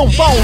[0.00, 0.40] São Paulo.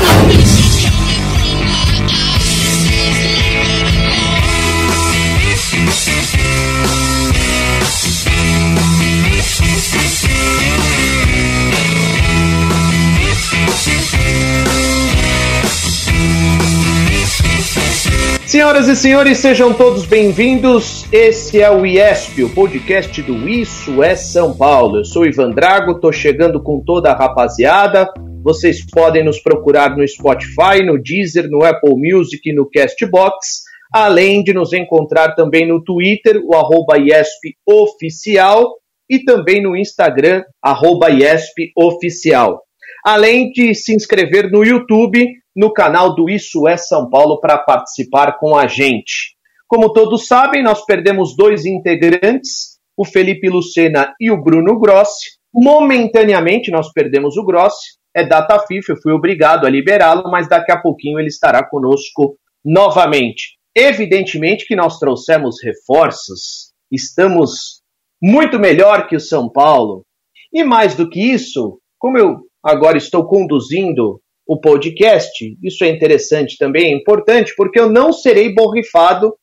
[18.44, 21.06] Senhoras e senhores, sejam todos bem-vindos.
[21.10, 24.98] Esse é o IESP, o podcast do Isso é São Paulo.
[24.98, 28.06] Eu sou Ivan Drago, tô chegando com toda a rapaziada.
[28.46, 34.44] Vocês podem nos procurar no Spotify, no Deezer, no Apple Music e no Castbox, além
[34.44, 38.76] de nos encontrar também no Twitter, o arroba IESP Oficial,
[39.10, 42.62] e também no Instagram, arroba IESP Oficial.
[43.04, 48.38] Além de se inscrever no YouTube, no canal do Isso é São Paulo para participar
[48.38, 49.34] com a gente.
[49.66, 55.30] Como todos sabem, nós perdemos dois integrantes, o Felipe Lucena e o Bruno Grossi.
[55.52, 60.72] Momentaneamente nós perdemos o Grossi, é data FIFA, eu fui obrigado a liberá-lo, mas daqui
[60.72, 63.58] a pouquinho ele estará conosco novamente.
[63.76, 67.82] Evidentemente que nós trouxemos reforços, estamos
[68.22, 70.02] muito melhor que o São Paulo.
[70.50, 75.56] E mais do que isso, como eu agora estou conduzindo o podcast.
[75.62, 79.34] Isso é interessante também, é importante, porque eu não serei borrifado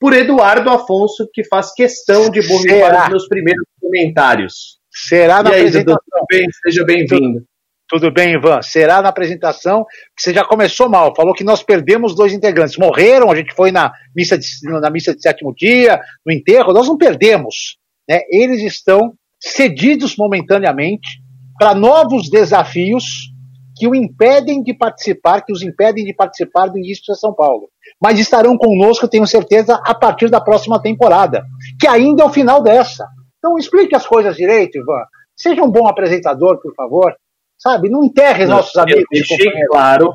[0.00, 3.02] por Eduardo Afonso, que faz questão de borrifar Será?
[3.04, 4.78] os meus primeiros comentários.
[4.90, 5.98] Será na e aí, apresentação.
[6.12, 7.44] Dudu, bem, seja bem-vindo.
[7.88, 8.62] Tudo bem, Ivan?
[8.62, 9.84] Será na apresentação
[10.16, 11.14] que você já começou mal.
[11.14, 12.78] Falou que nós perdemos dois integrantes.
[12.78, 14.46] Morreram, a gente foi na missa de,
[14.80, 16.72] na missa de sétimo dia, no enterro.
[16.72, 17.76] Nós não perdemos.
[18.08, 18.20] Né?
[18.30, 21.20] Eles estão cedidos momentaneamente
[21.58, 23.32] para novos desafios
[23.76, 27.68] que o impedem de participar, que os impedem de participar do início de São Paulo.
[28.00, 31.42] Mas estarão conosco, tenho certeza, a partir da próxima temporada,
[31.80, 33.06] que ainda é o final dessa.
[33.38, 35.02] Então explique as coisas direito, Ivan.
[35.36, 37.12] Seja um bom apresentador, por favor.
[37.62, 39.04] Sabe, não enterre nossos amigos.
[39.12, 40.12] Eu deixei claro,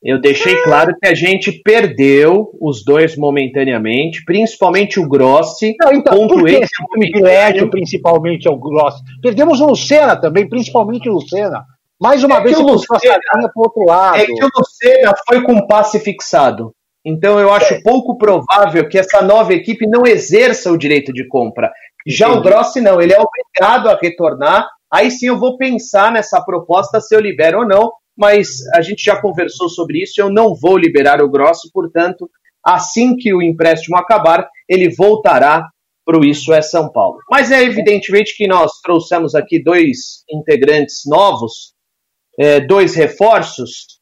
[0.00, 5.74] eu deixei claro que a gente perdeu os dois momentaneamente, principalmente o Grossi.
[5.80, 9.02] Não, então, por que esse privilégio, principalmente, ao Grossi?
[9.20, 11.64] Perdemos o Lucena também, principalmente o Lucena.
[12.00, 13.18] Mais uma é vez, o Lucena,
[13.52, 14.18] pro outro lado.
[14.18, 16.72] É que o Lucena foi com passe fixado.
[17.04, 17.80] Então eu acho é.
[17.82, 21.72] pouco provável que essa nova equipe não exerça o direito de compra.
[22.06, 22.40] Já Entendi.
[22.40, 24.68] o Grossi não, ele é obrigado a retornar.
[24.92, 29.04] Aí sim eu vou pensar nessa proposta se eu libero ou não, mas a gente
[29.04, 32.30] já conversou sobre isso, eu não vou liberar o Grossi, portanto,
[32.64, 35.68] assim que o empréstimo acabar, ele voltará
[36.04, 37.18] para o Isso é São Paulo.
[37.28, 41.74] Mas é evidentemente que nós trouxemos aqui dois integrantes novos
[42.38, 43.98] é, dois reforços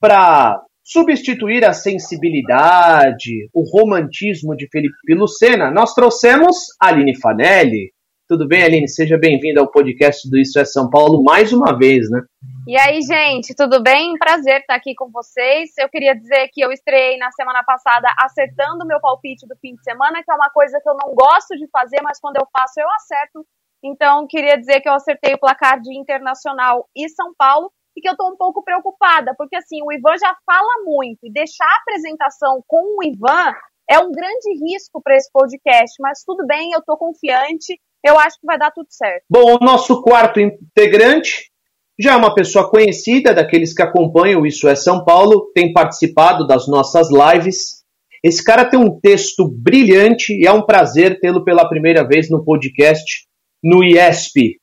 [0.00, 7.91] para substituir a sensibilidade, o romantismo de Felipe Lucena, nós trouxemos Aline Fanelli.
[8.32, 8.88] Tudo bem, Aline?
[8.88, 12.22] Seja bem-vinda ao podcast do Isso é São Paulo mais uma vez, né?
[12.66, 14.16] E aí, gente, tudo bem?
[14.16, 15.68] Prazer estar aqui com vocês.
[15.76, 19.82] Eu queria dizer que eu estreiei na semana passada acertando meu palpite do fim de
[19.84, 22.80] semana, que é uma coisa que eu não gosto de fazer, mas quando eu faço
[22.80, 23.44] eu acerto.
[23.84, 28.08] Então, queria dizer que eu acertei o placar de Internacional e São Paulo e que
[28.08, 31.80] eu estou um pouco preocupada, porque assim, o Ivan já fala muito e deixar a
[31.82, 33.52] apresentação com o Ivan
[33.90, 38.38] é um grande risco para esse podcast, mas tudo bem, eu estou confiante, eu acho
[38.40, 39.24] que vai dar tudo certo.
[39.30, 41.50] Bom, o nosso quarto integrante
[41.98, 46.66] já é uma pessoa conhecida daqueles que acompanham Isso é São Paulo, tem participado das
[46.66, 47.82] nossas lives.
[48.24, 52.44] Esse cara tem um texto brilhante e é um prazer tê-lo pela primeira vez no
[52.44, 53.26] podcast
[53.62, 54.58] no IESP.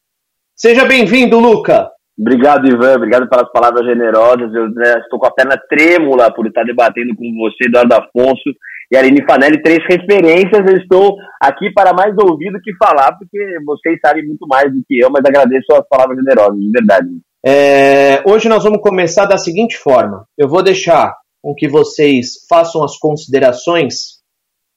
[0.55, 1.89] Seja bem-vindo, Luca.
[2.17, 2.95] Obrigado, Ivan.
[2.95, 4.53] Obrigado pelas palavras generosas.
[4.53, 8.49] Eu né, estou com a perna trêmula por estar debatendo com você, Eduardo Afonso
[8.91, 10.65] e Aline Fanelli, três referências.
[10.65, 14.81] Eu estou aqui para mais ouvir do que falar, porque vocês sabem muito mais do
[14.87, 17.07] que eu, mas agradeço as palavras generosas, de verdade.
[17.45, 22.83] É, hoje nós vamos começar da seguinte forma: eu vou deixar com que vocês façam
[22.83, 24.19] as considerações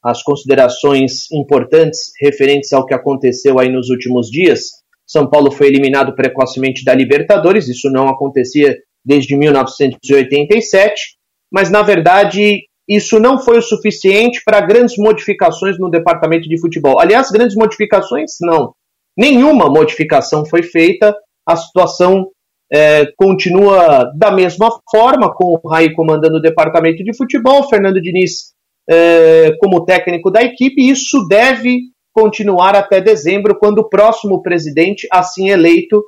[0.05, 4.71] as considerações importantes referentes ao que aconteceu aí nos últimos dias.
[5.07, 11.17] São Paulo foi eliminado precocemente da Libertadores, isso não acontecia desde 1987,
[11.53, 17.01] mas na verdade isso não foi o suficiente para grandes modificações no departamento de futebol.
[17.01, 18.75] Aliás, grandes modificações não.
[19.17, 21.15] Nenhuma modificação foi feita,
[21.47, 22.29] a situação
[22.73, 28.53] é, continua da mesma forma, com o Raí comandando o departamento de futebol, Fernando Diniz
[28.89, 31.81] é, como técnico da equipe, isso deve
[32.15, 36.03] continuar até dezembro, quando o próximo presidente, assim eleito,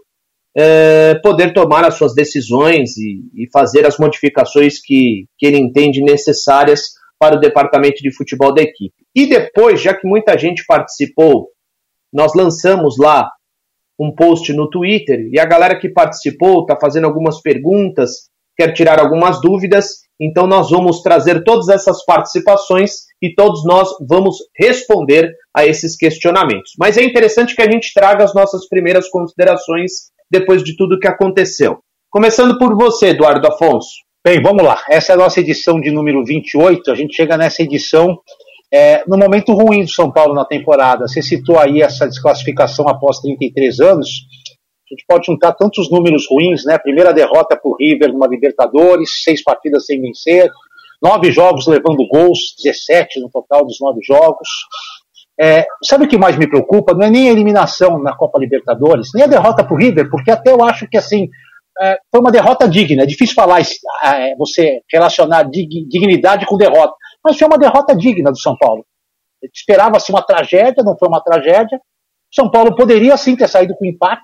[0.57, 6.01] é, poder tomar as suas decisões e, e, fazer as modificações que, que ele entende
[6.01, 8.95] necessárias para o departamento de futebol da equipe.
[9.15, 11.49] E depois, já que muita gente participou,
[12.13, 13.31] nós lançamos lá
[13.99, 19.01] um post no Twitter e a galera que participou está fazendo algumas perguntas, quer tirar
[19.01, 25.67] algumas dúvidas, então nós vamos trazer todas essas participações e todos nós vamos responder a
[25.67, 26.73] esses questionamentos.
[26.79, 31.09] Mas é interessante que a gente traga as nossas primeiras considerações depois de tudo que
[31.09, 31.79] aconteceu.
[32.11, 33.91] Começando por você, Eduardo Afonso.
[34.25, 34.81] Bem, vamos lá.
[34.89, 36.91] Essa é a nossa edição de número 28.
[36.91, 38.19] A gente chega nessa edição
[38.73, 41.07] é, no momento ruim do São Paulo na temporada.
[41.07, 44.09] Você citou aí essa desclassificação após 33 anos.
[44.09, 46.79] A gente pode juntar tantos números ruins, né?
[46.79, 50.51] Primeira derrota para o River numa Libertadores, seis partidas sem vencer,
[51.03, 54.49] nove jogos levando gols, 17 no total dos nove jogos.
[55.41, 56.95] É, sabe o que mais me preocupa?
[56.95, 60.31] Não é nem a eliminação na Copa Libertadores, nem a derrota para o River, porque
[60.31, 61.29] até eu acho que assim
[61.81, 63.03] é, foi uma derrota digna.
[63.03, 66.95] É difícil falar é, você relacionar dig, dignidade com derrota,
[67.25, 68.85] mas foi uma derrota digna do São Paulo.
[69.43, 71.81] Esperava-se uma tragédia, não foi uma tragédia.
[72.33, 74.23] São Paulo poderia sim ter saído com empate.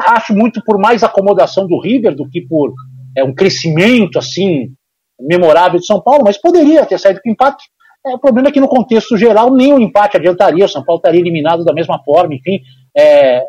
[0.00, 2.72] Acho muito por mais acomodação do River do que por
[3.16, 4.74] é, um crescimento assim
[5.18, 7.64] memorável de São Paulo, mas poderia ter saído com empate.
[8.06, 11.00] É, o problema é que no contexto geral nem o empate adiantaria, o São Paulo
[11.00, 12.60] estaria eliminado da mesma forma, enfim.
[12.96, 13.42] É,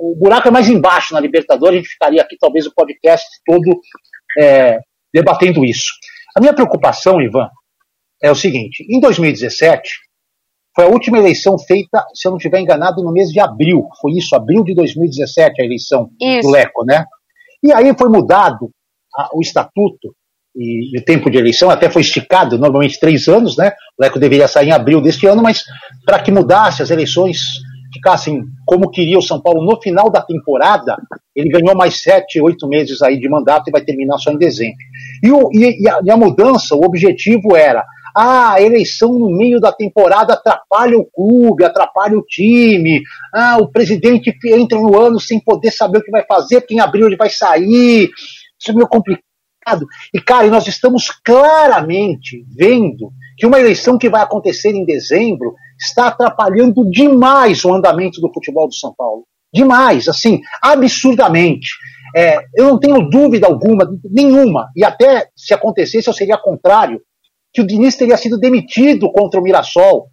[0.00, 3.80] o buraco é mais embaixo na Libertadores, a gente ficaria aqui talvez o podcast todo
[4.38, 4.78] é,
[5.14, 5.92] debatendo isso.
[6.36, 7.48] A minha preocupação, Ivan,
[8.22, 9.90] é o seguinte: em 2017,
[10.74, 13.88] foi a última eleição feita, se eu não estiver enganado, no mês de abril.
[14.00, 16.42] Foi isso, abril de 2017, a eleição isso.
[16.42, 17.06] do Leco, né?
[17.62, 18.70] E aí foi mudado
[19.16, 20.14] a, o estatuto
[20.54, 23.72] e, e, o tempo de eleição até foi esticado, normalmente três anos, né?
[23.98, 25.64] O Leco deveria sair em abril deste ano, mas
[26.04, 27.38] para que mudasse as eleições,
[27.92, 30.96] ficassem como queria o São Paulo no final da temporada,
[31.34, 34.76] ele ganhou mais sete, oito meses aí de mandato e vai terminar só em dezembro.
[35.22, 37.84] E, o, e, a, e a mudança, o objetivo era
[38.14, 43.02] ah, a eleição no meio da temporada atrapalha o clube, atrapalha o time.
[43.34, 46.80] Ah, o presidente entra no ano sem poder saber o que vai fazer, porque em
[46.80, 48.10] abril ele vai sair.
[48.60, 49.31] Isso é meio complicado
[50.12, 56.08] e, cara, nós estamos claramente vendo que uma eleição que vai acontecer em dezembro está
[56.08, 59.24] atrapalhando demais o andamento do futebol do São Paulo.
[59.52, 61.70] Demais, assim, absurdamente.
[62.14, 67.00] É, eu não tenho dúvida alguma, nenhuma, e até se acontecesse eu seria contrário,
[67.52, 70.08] que o Diniz teria sido demitido contra o Mirassol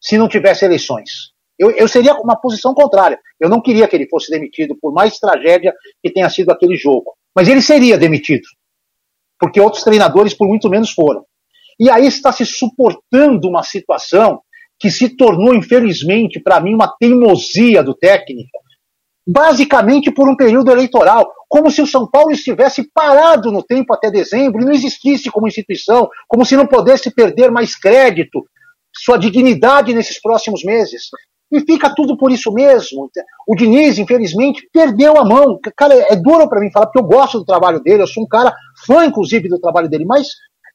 [0.00, 1.32] se não tivesse eleições.
[1.58, 3.18] Eu, eu, seria uma posição contrária.
[3.40, 5.72] Eu não queria que ele fosse demitido, por mais tragédia
[6.02, 7.14] que tenha sido aquele jogo.
[7.34, 8.42] Mas ele seria demitido
[9.42, 11.24] porque outros treinadores por muito menos foram.
[11.80, 14.40] E aí está se suportando uma situação
[14.78, 18.60] que se tornou, infelizmente, para mim, uma teimosia do técnico,
[19.26, 24.12] basicamente por um período eleitoral, como se o São Paulo estivesse parado no tempo até
[24.12, 28.44] dezembro e não existisse como instituição, como se não pudesse perder mais crédito,
[28.94, 31.08] sua dignidade nesses próximos meses.
[31.50, 33.10] E fica tudo por isso mesmo.
[33.46, 35.58] O Diniz, infelizmente, perdeu a mão.
[35.76, 38.28] Cara, é duro para mim falar, porque eu gosto do trabalho dele, eu sou um
[38.28, 38.54] cara
[38.86, 40.28] fã, inclusive, do trabalho dele, mas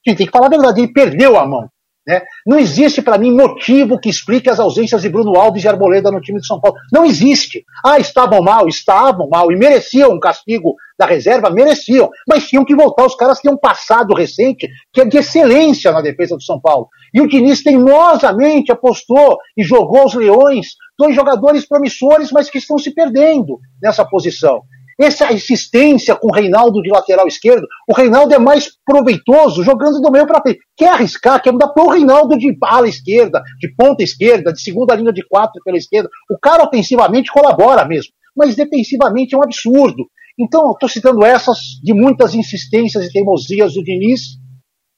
[0.06, 1.68] a gente tem que falar a verdade, ele perdeu a mão.
[2.08, 2.22] Né?
[2.46, 6.22] Não existe para mim motivo que explique as ausências de Bruno Alves e Arboleda no
[6.22, 6.78] time de São Paulo.
[6.90, 7.62] Não existe.
[7.84, 12.74] Ah, estavam mal, estavam mal e mereciam um castigo da reserva, mereciam, mas tinham que
[12.74, 13.04] voltar.
[13.04, 16.88] Os caras têm um passado recente que é de excelência na defesa do São Paulo.
[17.12, 22.78] E o Diniz teimosamente apostou e jogou os Leões, dois jogadores promissores, mas que estão
[22.78, 24.62] se perdendo nessa posição.
[25.00, 30.10] Essa insistência com o Reinaldo de lateral esquerdo, o Reinaldo é mais proveitoso jogando do
[30.10, 30.58] meio para frente.
[30.76, 34.96] Quer arriscar, quer mudar para o Reinaldo de ala esquerda, de ponta esquerda, de segunda
[34.96, 36.08] linha de quatro pela esquerda.
[36.28, 40.04] O cara ofensivamente colabora mesmo, mas defensivamente é um absurdo.
[40.36, 44.36] Então, estou citando essas de muitas insistências e teimosias do Diniz,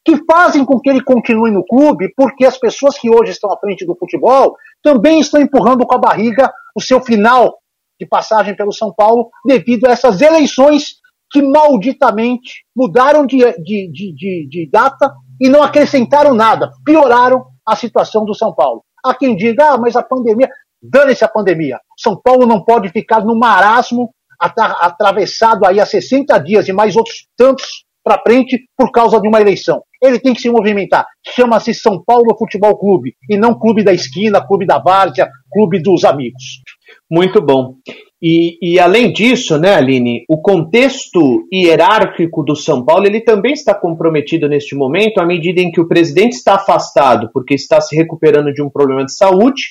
[0.02, 3.58] que fazem com que ele continue no clube, porque as pessoas que hoje estão à
[3.58, 7.59] frente do futebol também estão empurrando com a barriga o seu final
[8.00, 10.94] de passagem pelo São Paulo devido a essas eleições
[11.30, 18.24] que malditamente mudaram de, de, de, de, data e não acrescentaram nada, pioraram a situação
[18.24, 18.82] do São Paulo.
[19.04, 20.48] Há quem diga, ah, mas a pandemia.
[20.82, 21.78] Dane-se a pandemia.
[21.96, 27.26] São Paulo não pode ficar no marasmo atravessado aí há 60 dias e mais outros
[27.36, 29.82] tantos para frente por causa de uma eleição.
[30.02, 31.06] Ele tem que se movimentar.
[31.34, 36.04] Chama-se São Paulo Futebol Clube e não Clube da Esquina, Clube da Várzea, Clube dos
[36.04, 36.62] Amigos.
[37.10, 37.76] Muito bom.
[38.22, 43.74] E, e, além disso, né, Aline, o contexto hierárquico do São Paulo ele também está
[43.74, 48.52] comprometido neste momento, à medida em que o presidente está afastado porque está se recuperando
[48.52, 49.62] de um problema de saúde,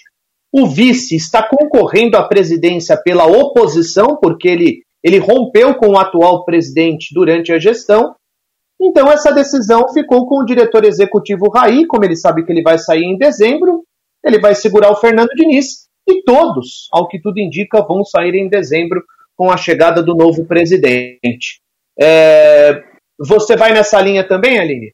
[0.52, 6.44] o vice está concorrendo à presidência pela oposição, porque ele, ele rompeu com o atual
[6.44, 8.16] presidente durante a gestão.
[8.82, 12.80] Então, essa decisão ficou com o diretor executivo Raí, como ele sabe que ele vai
[12.80, 13.84] sair em dezembro,
[14.26, 18.50] ele vai segurar o Fernando Diniz e todos, ao que tudo indica, vão sair em
[18.50, 19.04] dezembro
[19.36, 21.62] com a chegada do novo presidente.
[22.00, 22.84] É...
[23.18, 24.94] Você vai nessa linha também, Aline?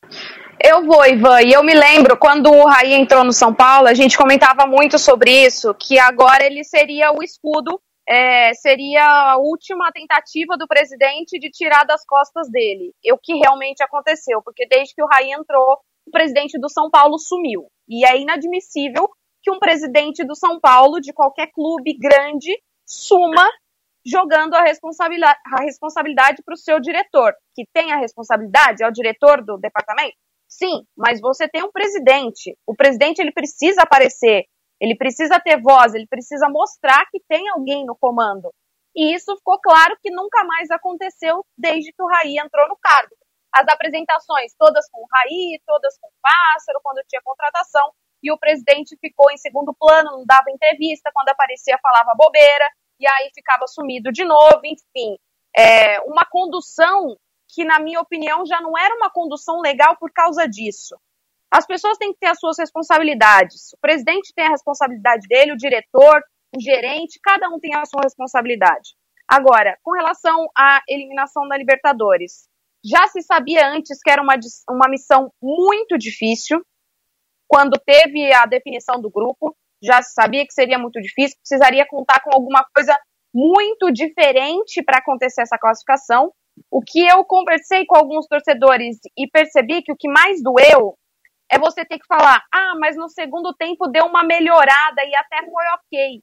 [0.64, 3.94] Eu vou, Ivan, e eu me lembro quando o Raí entrou no São Paulo, a
[3.94, 9.92] gente comentava muito sobre isso, que agora ele seria o escudo, é, seria a última
[9.92, 12.94] tentativa do presidente de tirar das costas dele.
[13.06, 16.90] É o que realmente aconteceu, porque desde que o Raí entrou, o presidente do São
[16.90, 17.68] Paulo sumiu.
[17.88, 19.08] E é inadmissível
[19.46, 22.52] que um presidente do São Paulo, de qualquer clube grande,
[22.84, 23.48] suma
[24.04, 28.92] jogando a responsabilidade, a responsabilidade para o seu diretor, que tem a responsabilidade, é o
[28.92, 30.18] diretor do departamento?
[30.48, 32.58] Sim, mas você tem um presidente.
[32.66, 34.46] O presidente ele precisa aparecer,
[34.82, 38.52] ele precisa ter voz, ele precisa mostrar que tem alguém no comando.
[38.96, 43.16] E isso ficou claro que nunca mais aconteceu desde que o Raí entrou no cargo.
[43.54, 47.92] As apresentações todas com o Raí, todas com o Pássaro, quando tinha contratação,
[48.26, 52.68] e o presidente ficou em segundo plano, não dava entrevista, quando aparecia falava bobeira,
[53.00, 55.16] e aí ficava sumido de novo, enfim.
[55.56, 57.16] É, uma condução
[57.48, 60.96] que, na minha opinião, já não era uma condução legal por causa disso.
[61.52, 63.72] As pessoas têm que ter as suas responsabilidades.
[63.74, 66.22] O presidente tem a responsabilidade dele, o diretor,
[66.56, 68.96] o gerente, cada um tem a sua responsabilidade.
[69.28, 72.48] Agora, com relação à eliminação da Libertadores,
[72.84, 74.36] já se sabia antes que era uma,
[74.70, 76.64] uma missão muito difícil,
[77.48, 82.34] quando teve a definição do grupo, já sabia que seria muito difícil, precisaria contar com
[82.34, 82.98] alguma coisa
[83.34, 86.32] muito diferente para acontecer essa classificação.
[86.72, 90.98] O que eu conversei com alguns torcedores e percebi que o que mais doeu
[91.52, 95.44] é você ter que falar: ah, mas no segundo tempo deu uma melhorada e até
[95.46, 96.22] foi ok.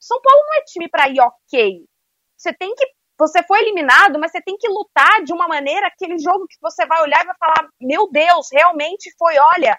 [0.00, 1.84] São Paulo não é time para ir ok.
[2.36, 2.86] Você tem que.
[3.18, 6.86] Você foi eliminado, mas você tem que lutar de uma maneira, aquele jogo que você
[6.86, 9.78] vai olhar e vai falar: meu Deus, realmente foi, olha,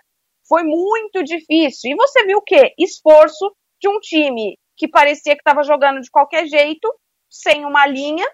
[0.53, 1.91] foi muito difícil.
[1.91, 2.75] E você viu o quê?
[2.77, 6.93] Esforço de um time que parecia que estava jogando de qualquer jeito,
[7.27, 8.25] sem uma linha,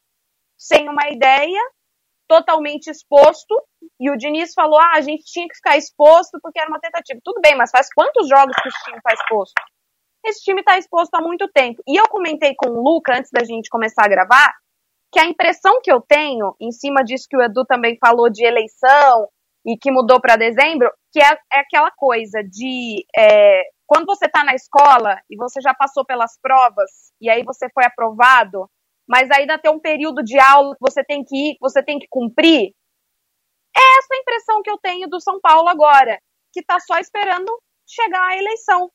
[0.57, 1.61] sem uma ideia,
[2.27, 3.55] totalmente exposto.
[3.97, 7.21] E o Diniz falou: ah, a gente tinha que ficar exposto porque era uma tentativa.
[7.23, 9.53] Tudo bem, mas faz quantos jogos que esse time está exposto?
[10.25, 11.81] Esse time está exposto há muito tempo.
[11.87, 14.53] E eu comentei com o Luca, antes da gente começar a gravar,
[15.09, 18.43] que a impressão que eu tenho, em cima disso que o Edu também falou de
[18.45, 19.29] eleição,
[19.65, 24.43] e que mudou para dezembro, que é, é, aquela coisa de é, quando você está
[24.43, 28.69] na escola e você já passou pelas provas e aí você foi aprovado,
[29.07, 31.97] mas ainda tem um período de aula que você tem que ir, que você tem
[31.99, 32.73] que cumprir.
[33.75, 36.19] É essa a impressão que eu tenho do São Paulo agora,
[36.53, 37.51] que está só esperando
[37.87, 38.91] chegar a eleição,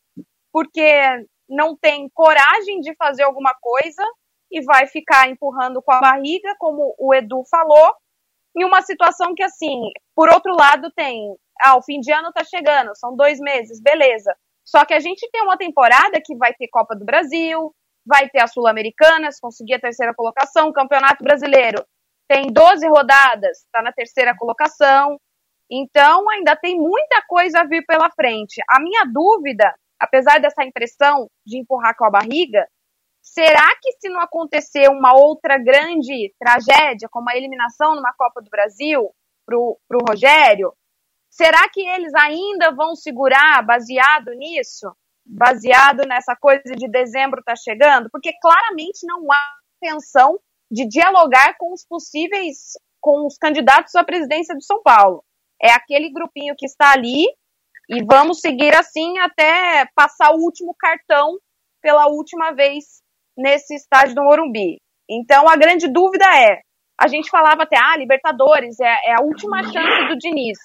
[0.53, 4.03] porque não tem coragem de fazer alguma coisa
[4.51, 7.93] e vai ficar empurrando com a barriga, como o Edu falou,
[8.57, 11.35] em uma situação que, assim, por outro lado, tem.
[11.63, 14.35] Ah, o fim de ano tá chegando, são dois meses, beleza.
[14.65, 17.75] Só que a gente tem uma temporada que vai ter Copa do Brasil,
[18.07, 21.85] vai ter a Sul-Americana, se conseguir a terceira colocação, Campeonato Brasileiro.
[22.29, 25.19] Tem 12 rodadas, está na terceira colocação.
[25.71, 28.61] Então, ainda tem muita coisa a vir pela frente.
[28.69, 32.67] A minha dúvida, apesar dessa impressão de empurrar com a barriga,
[33.25, 38.51] Será que se não acontecer uma outra grande tragédia, como a eliminação numa Copa do
[38.51, 39.11] Brasil
[39.47, 40.75] para o Rogério,
[41.31, 44.95] será que eles ainda vão segurar baseado nisso?
[45.25, 48.11] Baseado nessa coisa de dezembro tá chegando?
[48.11, 49.41] Porque claramente não há
[49.79, 50.39] intenção
[50.71, 55.25] de dialogar com os possíveis, com os candidatos à presidência de São Paulo.
[55.61, 57.25] É aquele grupinho que está ali
[57.89, 61.39] e vamos seguir assim até passar o último cartão
[61.81, 63.03] pela última vez
[63.37, 64.79] nesse estádio do Morumbi.
[65.09, 66.61] Então a grande dúvida é,
[67.01, 70.59] a gente falava até, ah, Libertadores é, é a última chance do Diniz.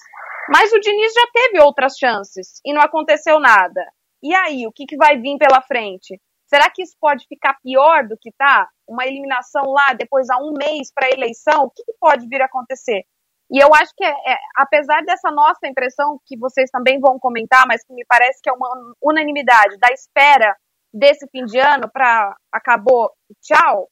[0.48, 3.84] Mas o Diniz já teve outras chances e não aconteceu nada.
[4.22, 6.20] E aí, o que, que vai vir pela frente?
[6.46, 8.68] Será que isso pode ficar pior do que tá?
[8.88, 11.64] Uma eliminação lá depois a um mês para a eleição?
[11.64, 13.02] O que, que, pode vir a acontecer?
[13.52, 17.64] E eu acho que, é, é, apesar dessa nossa impressão, que vocês também vão comentar,
[17.66, 18.68] mas que me parece que é uma
[19.02, 20.56] unanimidade, da espera
[20.92, 23.10] desse fim de ano para acabou,
[23.42, 23.88] tchau.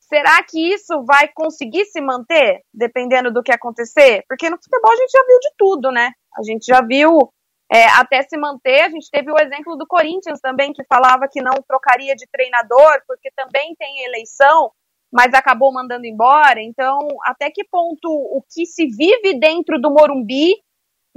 [0.00, 4.24] Será que isso vai conseguir se manter, dependendo do que acontecer?
[4.28, 6.10] Porque no futebol a gente já viu de tudo, né?
[6.36, 7.32] A gente já viu
[7.72, 8.82] é, até se manter.
[8.82, 13.02] A gente teve o exemplo do Corinthians também, que falava que não trocaria de treinador,
[13.06, 14.70] porque também tem eleição,
[15.10, 16.60] mas acabou mandando embora.
[16.60, 20.54] Então, até que ponto o que se vive dentro do Morumbi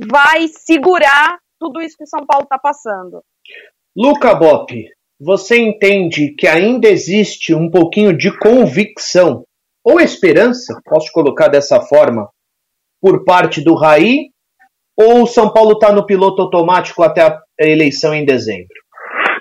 [0.09, 3.21] vai segurar tudo isso que o São Paulo está passando?
[3.95, 4.73] Luca Bop,
[5.19, 9.43] você entende que ainda existe um pouquinho de convicção
[9.83, 12.27] ou esperança, posso colocar dessa forma,
[13.01, 14.29] por parte do Raí
[14.97, 18.73] ou o São Paulo está no piloto automático até a eleição em dezembro?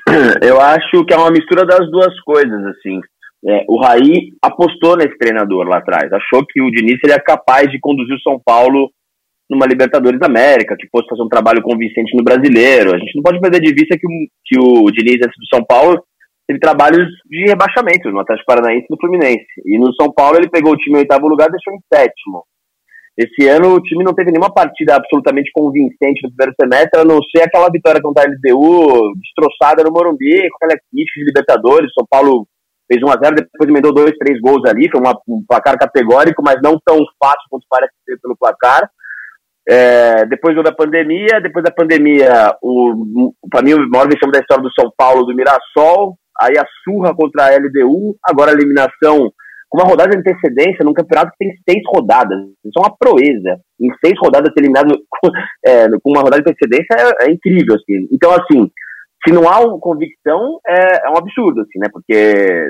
[0.43, 3.01] Eu acho que é uma mistura das duas coisas, assim.
[3.47, 7.79] É, o Raí apostou nesse treinador lá atrás, achou que o Diniz seria capaz de
[7.79, 8.91] conduzir o São Paulo
[9.55, 12.95] numa Libertadores América, que fosse fazer um trabalho convincente no brasileiro.
[12.95, 14.07] A gente não pode perder de vista que,
[14.45, 16.03] que o Diniz, antes do São Paulo,
[16.47, 19.47] teve trabalhos de rebaixamento no Atlético Paranaense e no Fluminense.
[19.65, 22.45] E no São Paulo ele pegou o time em oitavo lugar e deixou em sétimo.
[23.17, 27.23] Esse ano o time não teve nenhuma partida absolutamente convincente no primeiro semestre, a não
[27.23, 31.93] ser aquela vitória contra a LDU, destroçada no Morumbi, com aquela crítica de Libertadores.
[31.97, 32.47] São Paulo
[32.91, 36.79] fez 1x0, depois emendou dois, três gols ali, foi uma, um placar categórico, mas não
[36.85, 38.91] tão fácil quanto parece ser pelo placar.
[39.69, 44.63] É, depois da pandemia, depois da pandemia, o, para mim o maior vexame da história
[44.63, 49.33] do São Paulo, do Mirassol, aí a surra contra a LDU, agora a eliminação
[49.75, 52.39] com uma rodada de antecedência num campeonato que tem seis rodadas.
[52.65, 53.59] Isso é uma proeza.
[53.81, 55.29] Em seis rodadas ser eliminado com,
[55.67, 58.07] é, com uma rodada de antecedência é, é, incrível, assim.
[58.13, 58.71] Então, assim,
[59.27, 61.89] se não há convicção, é, é, um absurdo, assim, né?
[61.93, 62.69] Porque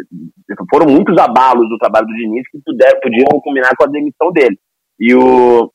[0.70, 4.58] foram muitos abalos do trabalho do Diniz que puder, podiam combinar com a demissão dele.
[4.98, 5.70] E o,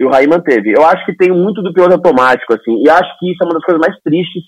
[0.00, 0.72] e o Raí manteve.
[0.72, 3.54] Eu acho que tem muito do piloto automático, assim, e acho que isso é uma
[3.54, 4.42] das coisas mais tristes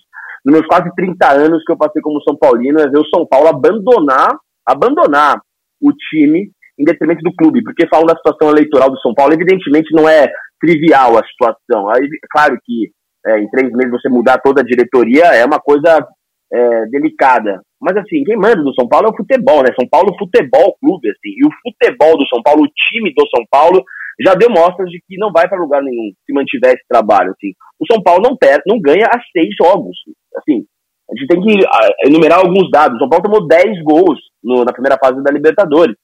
[0.44, 3.26] nos meus quase 30 anos que eu passei como São Paulino, é ver o São
[3.26, 4.30] Paulo abandonar,
[4.66, 5.40] abandonar
[5.82, 9.94] o time em detrimento do clube, porque falam da situação eleitoral do São Paulo, evidentemente
[9.94, 11.90] não é trivial a situação.
[11.90, 12.90] Aí, claro que
[13.26, 16.06] é, em três meses você mudar toda a diretoria é uma coisa
[16.52, 17.60] é, delicada.
[17.80, 19.70] Mas assim, quem manda do São Paulo é o futebol, né?
[19.78, 21.32] São Paulo Futebol Clube, assim.
[21.36, 23.82] E o futebol do São Paulo, o time do São Paulo,
[24.18, 27.52] já deu mostras de que não vai para lugar nenhum se mantiver esse trabalho, assim.
[27.78, 29.96] O São Paulo não, perde, não ganha a seis jogos,
[30.36, 30.64] assim.
[31.10, 32.96] A gente tem que ah, enumerar alguns dados.
[32.96, 35.96] O São Paulo tomou 10 gols no, na primeira fase da Libertadores.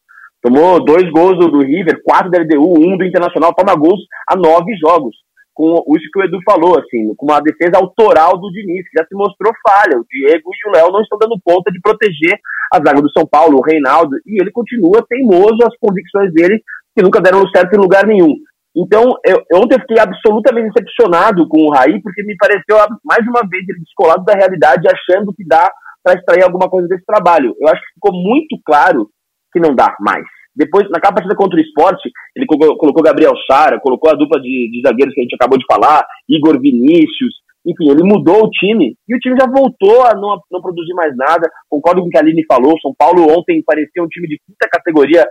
[0.42, 4.36] Tomou dois gols do, do, River, quatro da LDU, um do Internacional, toma gols a
[4.36, 5.16] nove jogos.
[5.54, 9.06] Com isso que o Edu falou, assim, com uma defesa autoral do Diniz, que já
[9.06, 9.98] se mostrou falha.
[9.98, 12.38] O Diego e o Léo não estão dando conta de proteger
[12.72, 16.62] a zaga do São Paulo, o Reinaldo, e ele continua teimoso as convicções dele,
[16.96, 18.34] que nunca deram certo em lugar nenhum.
[18.74, 23.46] Então, eu, ontem eu fiquei absolutamente decepcionado com o Raí, porque me pareceu mais uma
[23.46, 25.70] vez ele descolado da realidade, achando que dá
[26.02, 27.54] para extrair alguma coisa desse trabalho.
[27.60, 29.08] Eu acho que ficou muito claro
[29.52, 30.24] que não dá mais.
[30.54, 34.80] Depois, naquela partida contra o esporte, ele colocou Gabriel Sara, colocou a dupla de, de
[34.86, 37.34] zagueiros que a gente acabou de falar, Igor Vinícius,
[37.66, 41.14] enfim, ele mudou o time e o time já voltou a não, não produzir mais
[41.16, 41.50] nada.
[41.68, 44.68] Concordo com o que a Aline falou, São Paulo ontem parecia um time de quinta
[44.70, 45.26] categoria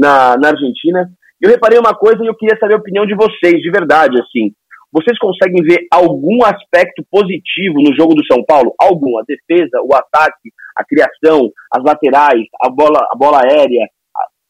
[0.00, 1.06] na, na Argentina.
[1.40, 4.52] Eu reparei uma coisa e eu queria saber a opinião de vocês, de verdade, assim.
[4.92, 8.74] Vocês conseguem ver algum aspecto positivo no jogo do São Paulo?
[8.80, 9.18] Algum?
[9.18, 13.86] A defesa, o ataque, a criação, as laterais, a bola, a bola aérea,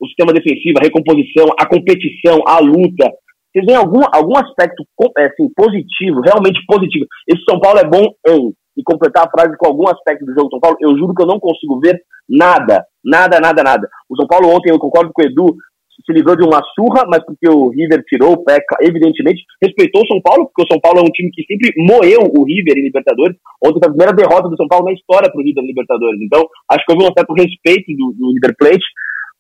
[0.01, 3.11] o sistema defensivo, a recomposição, a competição, a luta.
[3.53, 4.83] Vocês veem algum, algum aspecto
[5.19, 7.05] é, assim, positivo, realmente positivo?
[7.29, 8.53] Esse São Paulo é bom em.
[8.77, 11.23] E completar a frase com algum aspecto do jogo do São Paulo, eu juro que
[11.23, 12.85] eu não consigo ver nada.
[13.05, 13.89] Nada, nada, nada.
[14.09, 15.57] O São Paulo ontem, eu concordo com o Edu,
[16.05, 20.07] se livrou de uma surra, mas porque o River tirou o pé, evidentemente, respeitou o
[20.07, 22.85] São Paulo, porque o São Paulo é um time que sempre moeu o River em
[22.85, 23.37] Libertadores.
[23.63, 26.21] Ontem foi a primeira derrota do São Paulo na história para o River em Libertadores.
[26.23, 28.87] Então, acho que houve um certo respeito do, do River Plate.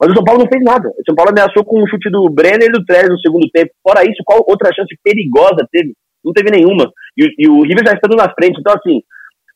[0.01, 0.88] Mas o São Paulo não fez nada.
[0.88, 3.71] O São Paulo ameaçou com um chute do Brenner e do Trez no segundo tempo.
[3.83, 5.93] Fora isso, qual outra chance perigosa teve?
[6.25, 6.90] Não teve nenhuma.
[7.16, 8.59] E, e o River já estando na frente.
[8.59, 9.03] Então, assim,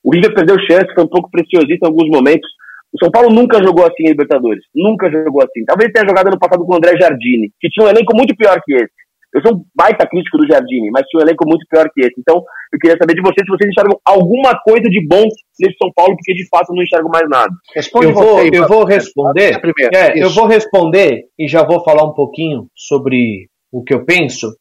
[0.05, 2.49] o River perdeu chance, foi um pouco preciosista em alguns momentos.
[2.93, 4.62] O São Paulo nunca jogou assim em Libertadores.
[4.75, 5.64] Nunca jogou assim.
[5.64, 8.61] Talvez tenha jogado no passado com o André Jardine, que tinha um elenco muito pior
[8.64, 8.93] que esse.
[9.35, 12.14] Eu sou um baita crítico do Jardine, mas tinha um elenco muito pior que esse.
[12.19, 12.37] Então,
[12.73, 15.25] eu queria saber de vocês se vocês enxergam alguma coisa de bom
[15.59, 17.51] nesse São Paulo, porque de fato eu não enxergo mais nada.
[17.75, 19.61] Responde eu vou, eu vou responder.
[19.93, 24.55] É, eu vou responder e já vou falar um pouquinho sobre o que eu penso.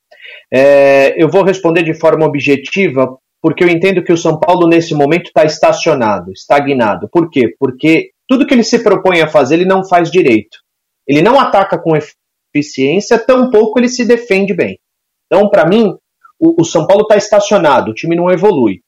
[0.51, 4.95] É, eu vou responder de forma objetiva, porque eu entendo que o São Paulo, nesse
[4.95, 7.09] momento, está estacionado, estagnado.
[7.11, 7.53] Por quê?
[7.59, 10.59] Porque tudo que ele se propõe a fazer, ele não faz direito.
[11.05, 11.91] Ele não ataca com
[12.55, 14.79] eficiência, tampouco ele se defende bem.
[15.25, 15.93] Então, para mim,
[16.39, 18.79] o, o, São Paulo está estacionado, o time não evolui.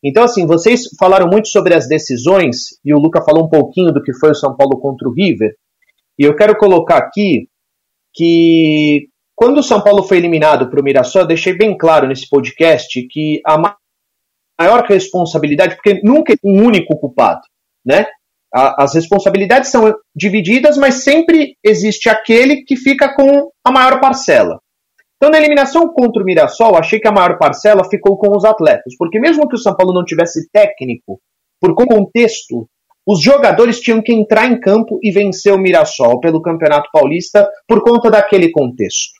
[0.00, 4.00] Então, assim, vocês falaram muito sobre as decisões, e o Luca falou um pouquinho do
[4.00, 5.56] que foi o São Paulo contra o River.
[6.16, 7.48] E eu quero colocar aqui
[8.14, 12.28] que quando o São Paulo foi eliminado para o Mirassol, eu deixei bem claro nesse
[12.28, 13.58] podcast que a
[14.60, 17.40] maior responsabilidade, porque nunca é um único culpado,
[17.84, 18.06] né?
[18.52, 24.58] as responsabilidades são divididas, mas sempre existe aquele que fica com a maior parcela.
[25.16, 28.94] Então, na eliminação contra o Mirassol, achei que a maior parcela ficou com os atletas,
[28.96, 31.20] porque mesmo que o São Paulo não tivesse técnico,
[31.60, 32.68] por contexto,
[33.06, 37.82] os jogadores tinham que entrar em campo e vencer o Mirassol pelo Campeonato Paulista por
[37.82, 39.12] conta daquele contexto.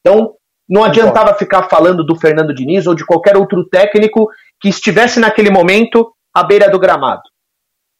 [0.00, 0.34] Então,
[0.68, 4.26] não adiantava ficar falando do Fernando Diniz ou de qualquer outro técnico
[4.62, 7.22] que estivesse naquele momento à beira do gramado.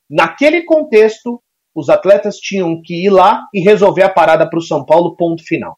[0.08, 1.42] Naquele contexto,
[1.74, 5.44] os atletas tinham que ir lá e resolver a parada para o São Paulo, ponto
[5.44, 5.76] final.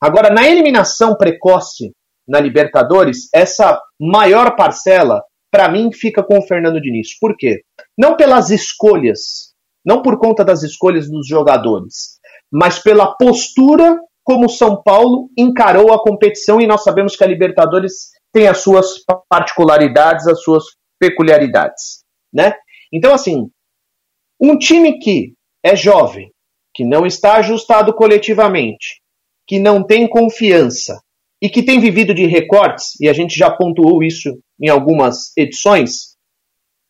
[0.00, 1.92] Agora, na eliminação precoce
[2.28, 7.18] na Libertadores, essa maior parcela, para mim, fica com o Fernando Diniz.
[7.18, 7.62] Por quê?
[7.98, 9.52] Não pelas escolhas,
[9.84, 12.18] não por conta das escolhas dos jogadores,
[12.52, 17.26] mas pela postura como o São Paulo encarou a competição e nós sabemos que a
[17.26, 18.96] Libertadores tem as suas
[19.28, 20.64] particularidades, as suas
[20.98, 22.52] peculiaridades, né?
[22.92, 23.48] Então, assim,
[24.40, 26.32] um time que é jovem,
[26.74, 29.00] que não está ajustado coletivamente,
[29.46, 31.00] que não tem confiança
[31.40, 36.16] e que tem vivido de recortes, e a gente já pontuou isso em algumas edições,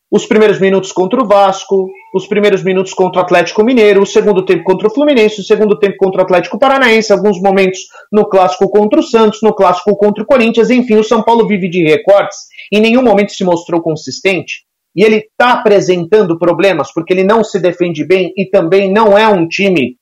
[0.09, 4.45] os primeiros minutos contra o Vasco, os primeiros minutos contra o Atlético Mineiro, o segundo
[4.45, 8.69] tempo contra o Fluminense, o segundo tempo contra o Atlético Paranaense, alguns momentos no clássico
[8.69, 12.37] contra o Santos, no clássico contra o Corinthians, enfim, o São Paulo vive de recortes,
[12.71, 14.63] em nenhum momento se mostrou consistente,
[14.95, 19.27] e ele está apresentando problemas porque ele não se defende bem e também não é
[19.27, 19.97] um time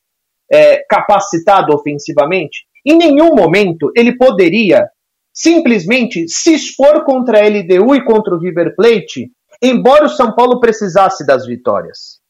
[0.52, 4.86] é, capacitado ofensivamente, em nenhum momento ele poderia
[5.34, 9.32] simplesmente se expor contra a LDU e contra o River Plate,
[9.64, 12.22] embora o São Paulo precisasse das vitórias.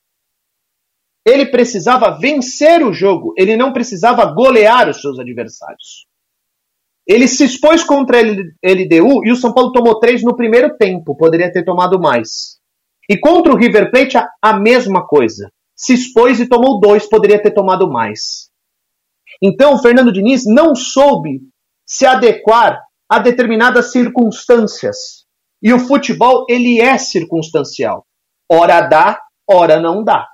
[1.26, 6.06] Ele precisava vencer o jogo, ele não precisava golear os seus adversários.
[7.08, 11.18] Ele se expôs contra a LDU e o São Paulo tomou três no primeiro tempo,
[11.18, 12.60] poderia ter tomado mais.
[13.10, 17.52] E contra o River Plate, a mesma coisa se expôs e tomou dois, poderia ter
[17.52, 18.50] tomado mais.
[19.42, 21.42] Então, o Fernando Diniz não soube
[21.86, 25.23] se adequar a determinadas circunstâncias.
[25.64, 28.06] E o futebol, ele é circunstancial.
[28.52, 30.28] Ora dá, ora não dá.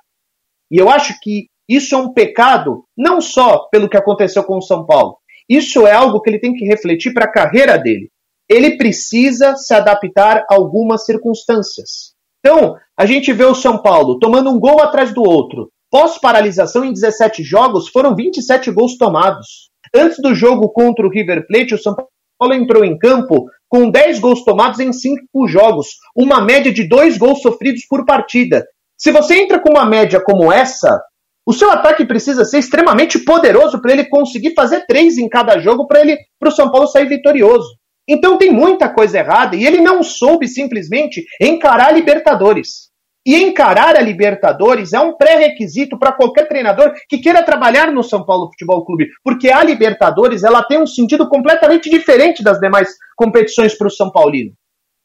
[0.72, 4.62] E eu acho que isso é um pecado, não só pelo que aconteceu com o
[4.62, 5.18] São Paulo.
[5.48, 8.10] Isso é algo que ele tem que refletir para a carreira dele.
[8.50, 12.16] Ele precisa se adaptar a algumas circunstâncias.
[12.40, 15.70] Então, a gente vê o São Paulo tomando um gol atrás do outro.
[15.92, 19.70] Pós-paralisação em 17 jogos, foram 27 gols tomados.
[19.94, 21.96] Antes do jogo contra o River Plate, o São
[22.40, 27.18] Paulo entrou em campo com 10 gols tomados em 5 jogos, uma média de 2
[27.18, 28.66] gols sofridos por partida.
[28.98, 31.00] Se você entra com uma média como essa,
[31.46, 35.86] o seu ataque precisa ser extremamente poderoso para ele conseguir fazer 3 em cada jogo
[35.86, 37.68] para ele para o São Paulo sair vitorioso.
[38.08, 42.89] Então tem muita coisa errada e ele não soube simplesmente encarar a Libertadores.
[43.26, 48.26] E encarar a Libertadores é um pré-requisito para qualquer treinador que queira trabalhar no São
[48.26, 53.78] Paulo Futebol Clube, porque a Libertadores ela tem um sentido completamente diferente das demais competições
[53.78, 54.52] para o São Paulino.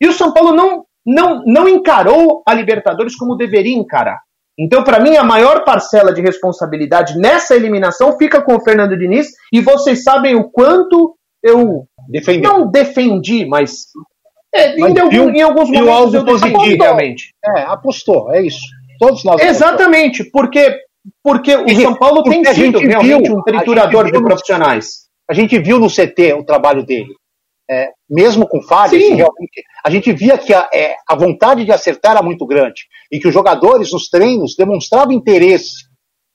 [0.00, 4.20] E o São Paulo não, não, não encarou a Libertadores como deveria encarar.
[4.59, 9.29] Então, para mim, a maior parcela de responsabilidade nessa eliminação fica com o Fernando Diniz,
[9.53, 11.87] e vocês sabem o quanto eu.
[12.48, 13.87] Não defendi, mas.
[14.54, 17.34] É, em, viu, em alguns viu momentos eu positivo, realmente.
[17.44, 18.60] É, apostou, é isso.
[18.98, 19.42] Todos nós.
[19.42, 20.40] Exatamente, apostou.
[20.40, 20.78] porque,
[21.22, 25.04] porque o São Paulo tem sido realmente viu, um triturador de profissionais.
[25.28, 27.12] A gente viu no CT o trabalho dele.
[27.68, 29.02] É, mesmo com falhas,
[29.82, 33.26] a gente via que a, é, a vontade de acertar era muito grande e que
[33.26, 35.72] os jogadores nos treinos demonstravam interesse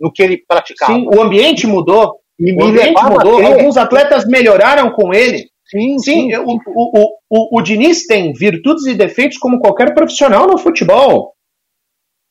[0.01, 0.93] no que ele praticava.
[0.93, 2.15] Sim, o ambiente mudou.
[2.39, 3.45] o ambiente mudou.
[3.45, 5.47] Alguns atletas melhoraram com ele.
[5.69, 6.29] Sim, sim.
[6.31, 6.35] sim.
[6.37, 11.33] O, o, o, o Diniz tem virtudes e defeitos como qualquer profissional no futebol.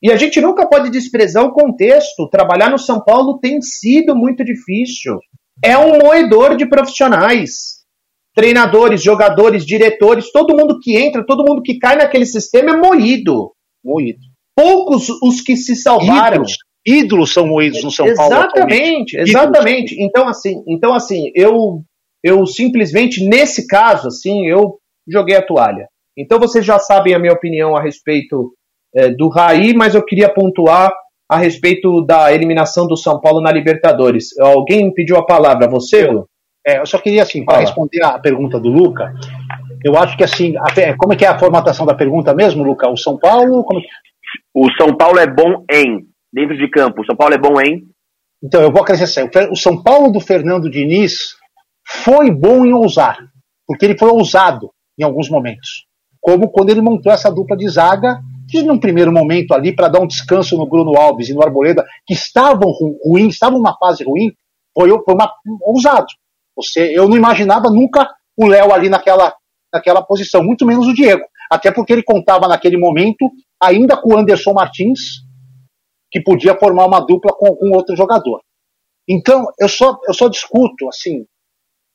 [0.03, 2.29] E a gente nunca pode desprezar o contexto.
[2.31, 5.19] Trabalhar no São Paulo tem sido muito difícil.
[5.63, 7.79] É um moedor de profissionais.
[8.35, 13.53] Treinadores, jogadores, diretores, todo mundo que entra, todo mundo que cai naquele sistema é moído.
[13.85, 14.21] Moído.
[14.55, 16.35] Poucos os que se salvaram.
[16.37, 18.35] Ídolos, ídolos são moídos no São Paulo.
[18.35, 19.97] Exatamente, exatamente.
[20.01, 21.83] Então assim, então assim, eu
[22.23, 25.89] eu simplesmente, nesse caso, assim, eu joguei a toalha.
[26.17, 28.53] Então vocês já sabem a minha opinião a respeito
[28.95, 30.93] é, do Raí, mas eu queria pontuar
[31.31, 34.37] a respeito da eliminação do São Paulo na Libertadores.
[34.39, 36.09] Alguém pediu a palavra, você?
[36.67, 39.13] É, eu só queria, assim, para responder a pergunta do Luca,
[39.85, 42.89] Eu acho que assim, a, como é que é a formatação da pergunta mesmo, Luca?
[42.89, 43.63] O São Paulo?
[43.65, 43.79] Como...
[43.79, 43.85] É
[44.55, 47.85] o São Paulo é bom em, dentro de campo, o São Paulo é bom em?
[48.43, 51.38] Então, eu vou acrescentar, o São Paulo do Fernando Diniz
[51.89, 53.19] foi bom em ousar,
[53.67, 55.87] porque ele foi ousado em alguns momentos.
[56.21, 60.01] Como quando ele montou essa dupla de zaga, que num primeiro momento ali, para dar
[60.01, 62.71] um descanso no Bruno Alves e no Arboleda, que estavam
[63.05, 64.33] ruins, estavam numa fase ruim,
[64.75, 66.07] foi, foi uma, ousado.
[66.57, 69.35] Você, eu não imaginava nunca o Léo ali naquela,
[69.73, 71.25] naquela posição, muito menos o Diego.
[71.51, 75.23] Até porque ele contava naquele momento ainda com o Anderson Martins,
[76.11, 78.41] que podia formar uma dupla com, com outro jogador.
[79.09, 81.25] Então, eu só, eu só discuto, assim,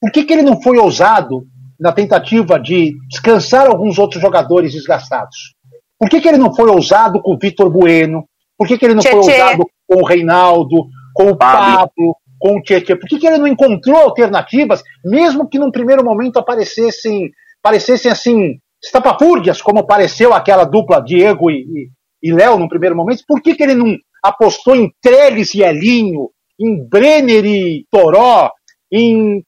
[0.04, 1.46] por que, que ele não foi ousado
[1.80, 5.56] na tentativa de descansar alguns outros jogadores desgastados?
[5.98, 8.28] Por que, que ele não foi ousado com o Vitor Bueno?
[8.58, 12.62] Por que, que ele não foi ousado com o Reinaldo, com o Pablo, com o
[12.62, 12.98] Tietchan?
[12.98, 18.58] Por que, que ele não encontrou alternativas, mesmo que num primeiro momento aparecessem, parecessem assim,
[18.84, 23.24] estapafúrdias, como apareceu aquela dupla Diego e, e, e Léo no primeiro momento?
[23.26, 28.52] Por que, que ele não apostou em Trellis e Elinho, em Brenner e Toró,
[28.92, 29.42] em,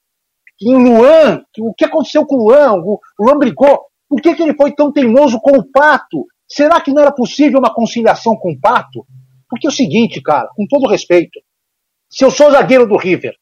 [0.62, 1.44] em Luan?
[1.60, 2.74] O que aconteceu com o Luan?
[2.76, 3.82] O, o Luan brigou.
[4.08, 6.26] Por que, que ele foi tão teimoso com o Pato?
[6.48, 9.06] Será que não era possível uma conciliação com o Pato?
[9.50, 11.40] Porque é o seguinte, cara, com todo respeito,
[12.10, 13.34] se eu sou zagueiro do River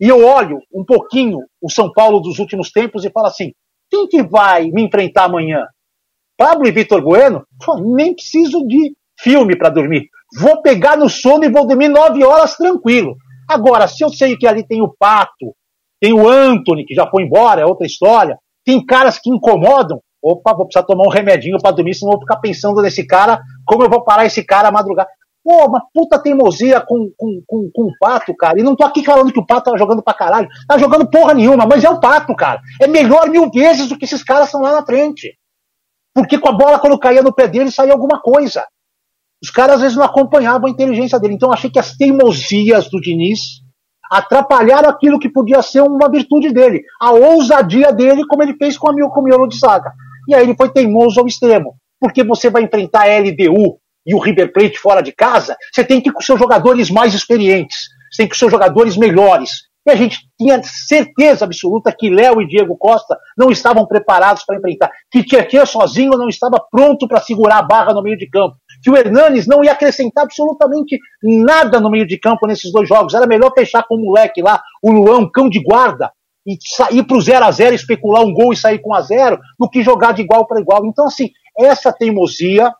[0.00, 3.52] e eu olho um pouquinho o São Paulo dos últimos tempos e falo assim:
[3.90, 5.66] quem que vai me enfrentar amanhã?
[6.36, 7.44] Pablo e Vitor Bueno?
[7.64, 10.08] Pô, nem preciso de filme para dormir.
[10.38, 13.16] Vou pegar no sono e vou dormir nove horas tranquilo.
[13.48, 15.54] Agora, se eu sei que ali tem o Pato,
[16.00, 20.54] tem o Anthony, que já foi embora, é outra história, tem caras que incomodam, opa,
[20.54, 23.90] vou precisar tomar um remedinho para dormir, senão vou ficar pensando nesse cara, como eu
[23.90, 25.08] vou parar esse cara a madrugada.
[25.42, 28.60] Pô, uma puta teimosia com, com, com, com, o Pato, cara.
[28.60, 30.46] E não tô aqui falando que o Pato tá jogando pra caralho.
[30.68, 32.60] Tá jogando porra nenhuma, mas é o Pato, cara.
[32.78, 35.34] É melhor mil vezes do que esses caras estão lá na frente.
[36.14, 38.66] Porque com a bola, quando caía no pé dele, saía alguma coisa.
[39.42, 41.34] Os caras às vezes não acompanhavam a inteligência dele.
[41.34, 43.62] Então achei que as teimosias do Diniz
[44.10, 46.82] atrapalharam aquilo que podia ser uma virtude dele.
[47.00, 49.92] A ousadia dele, como ele fez com, a, miolo de saga.
[50.28, 51.76] E aí ele foi teimoso ao extremo.
[52.00, 56.00] Porque você vai enfrentar a LDU, e o River Plate fora de casa, você tem
[56.00, 59.68] que ir com seus jogadores mais experientes, você tem que ir com seus jogadores melhores.
[59.86, 64.56] E a gente tinha certeza absoluta que Léo e Diego Costa não estavam preparados para
[64.56, 68.56] enfrentar, que Tietchan sozinho não estava pronto para segurar a barra no meio de campo,
[68.82, 73.14] que o Hernanes não ia acrescentar absolutamente nada no meio de campo nesses dois jogos.
[73.14, 76.10] Era melhor fechar com o moleque lá, o Luan, um cão de guarda,
[76.46, 79.38] e sair para o 0 a 0 especular um gol e sair com a zero,
[79.58, 80.86] do que jogar de igual para igual.
[80.86, 82.72] Então, assim, essa teimosia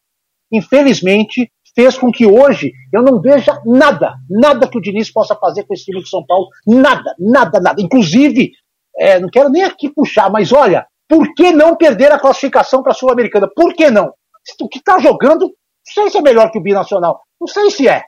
[0.52, 5.64] infelizmente, fez com que hoje eu não veja nada, nada que o Diniz possa fazer
[5.64, 7.80] com esse time de São Paulo, nada, nada, nada.
[7.80, 8.50] Inclusive,
[8.98, 12.92] é, não quero nem aqui puxar, mas olha, por que não perder a classificação para
[12.92, 13.48] a Sul-Americana?
[13.54, 14.12] Por que não?
[14.60, 15.52] O que está jogando,
[15.96, 18.02] não sei se é melhor que o Binacional, não sei se é.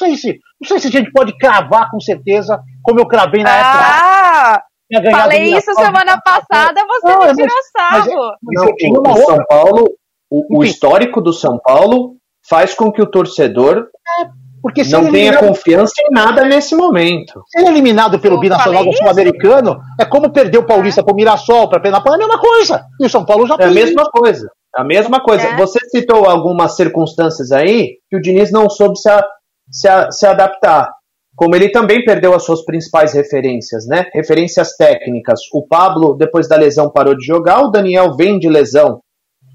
[0.00, 3.42] Não sei se, não sei se a gente pode cravar com certeza, como eu cravei
[3.42, 5.10] na ah, época.
[5.10, 8.32] Falei isso semana passada, você não, me tirou sarro.
[8.42, 9.84] Não, o São Paulo,
[10.30, 12.16] o, o histórico do São Paulo
[12.48, 13.88] faz com que o torcedor
[14.20, 14.26] é,
[14.62, 17.42] porque não tenha confiança em nada nesse momento.
[17.48, 21.04] Ser eliminado pelo Eu binacional do sul-americano é como perder o Paulista é.
[21.04, 22.84] para o Mirassol, para Penapã, é a mesma coisa.
[23.00, 24.50] E o São Paulo já É a mesma coisa.
[24.74, 25.42] A mesma coisa.
[25.42, 25.56] É.
[25.56, 29.24] Você citou algumas circunstâncias aí que o Diniz não soube se, a,
[29.70, 30.90] se, a, se adaptar.
[31.34, 34.06] Como ele também perdeu as suas principais referências, né?
[34.12, 35.40] Referências técnicas.
[35.52, 37.62] O Pablo, depois da lesão, parou de jogar.
[37.62, 39.00] O Daniel vem de lesão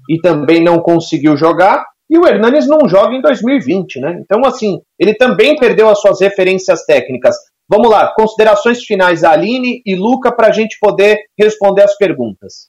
[0.08, 1.84] e também não conseguiu jogar.
[2.08, 4.20] E o Hernanes não joga em 2020, né?
[4.20, 7.36] Então, assim, ele também perdeu as suas referências técnicas.
[7.68, 12.68] Vamos lá, considerações finais, Aline e Luca, para a gente poder responder as perguntas.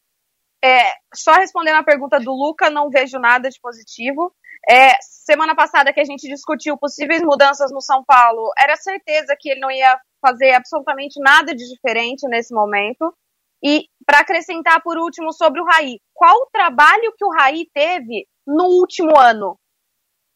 [0.67, 4.36] É, só respondendo a pergunta do Luca, não vejo nada de positivo.
[4.69, 9.49] É, semana passada que a gente discutiu possíveis mudanças no São Paulo, era certeza que
[9.49, 13.15] ele não ia fazer absolutamente nada de diferente nesse momento.
[13.63, 18.27] E para acrescentar por último sobre o Raí, qual o trabalho que o Raí teve
[18.45, 19.58] no último ano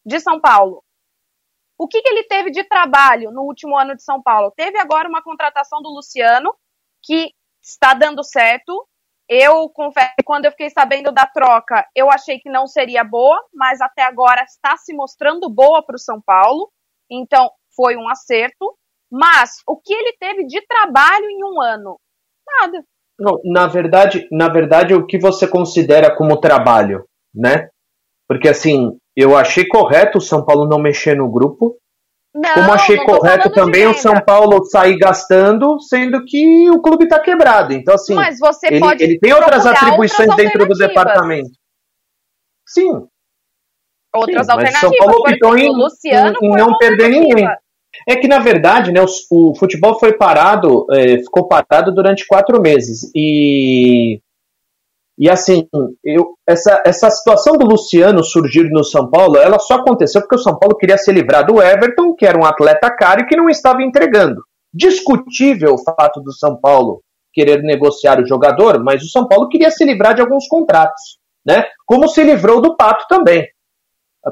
[0.04, 0.82] de São Paulo?
[1.78, 4.50] O que, que ele teve de trabalho no último ano de São Paulo?
[4.56, 6.54] Teve agora uma contratação do Luciano,
[7.02, 8.86] que está dando certo.
[9.34, 13.42] Eu confesso que quando eu fiquei sabendo da troca, eu achei que não seria boa,
[13.54, 16.70] mas até agora está se mostrando boa para o São Paulo.
[17.10, 18.76] Então, foi um acerto.
[19.10, 21.98] Mas o que ele teve de trabalho em um ano?
[22.46, 22.84] Nada.
[23.18, 27.70] Não, na verdade, na verdade, o que você considera como trabalho, né?
[28.28, 31.78] Porque assim, eu achei correto o São Paulo não mexer no grupo.
[32.34, 33.94] Não, Como achei correto também o.
[33.94, 37.74] São Paulo sair gastando, sendo que o clube está quebrado.
[37.74, 40.88] Então, assim, Mas você ele, pode ele tem outras atribuições outras dentro do alternativas.
[40.88, 41.50] departamento.
[42.66, 43.06] Sim,
[44.14, 44.98] Outras Sim, mas São alternativas.
[44.98, 45.66] Paulo optou em-
[46.42, 47.46] em foi não perder ninguém.
[48.08, 52.60] É que, na verdade, né, o, o futebol foi parado, é, ficou parado durante quatro
[52.60, 53.10] meses.
[53.14, 54.20] E,
[55.18, 55.68] e assim,
[56.02, 60.38] eu, essa, essa situação do Luciano surgir no São Paulo, ela só aconteceu porque o
[60.38, 63.48] São Paulo queria se livrar do Everton, que era um atleta caro e que não
[63.48, 64.42] estava entregando.
[64.72, 69.70] Discutível o fato do São Paulo querer negociar o jogador, mas o São Paulo queria
[69.70, 71.64] se livrar de alguns contratos, né?
[71.86, 73.46] Como se livrou do Pato também.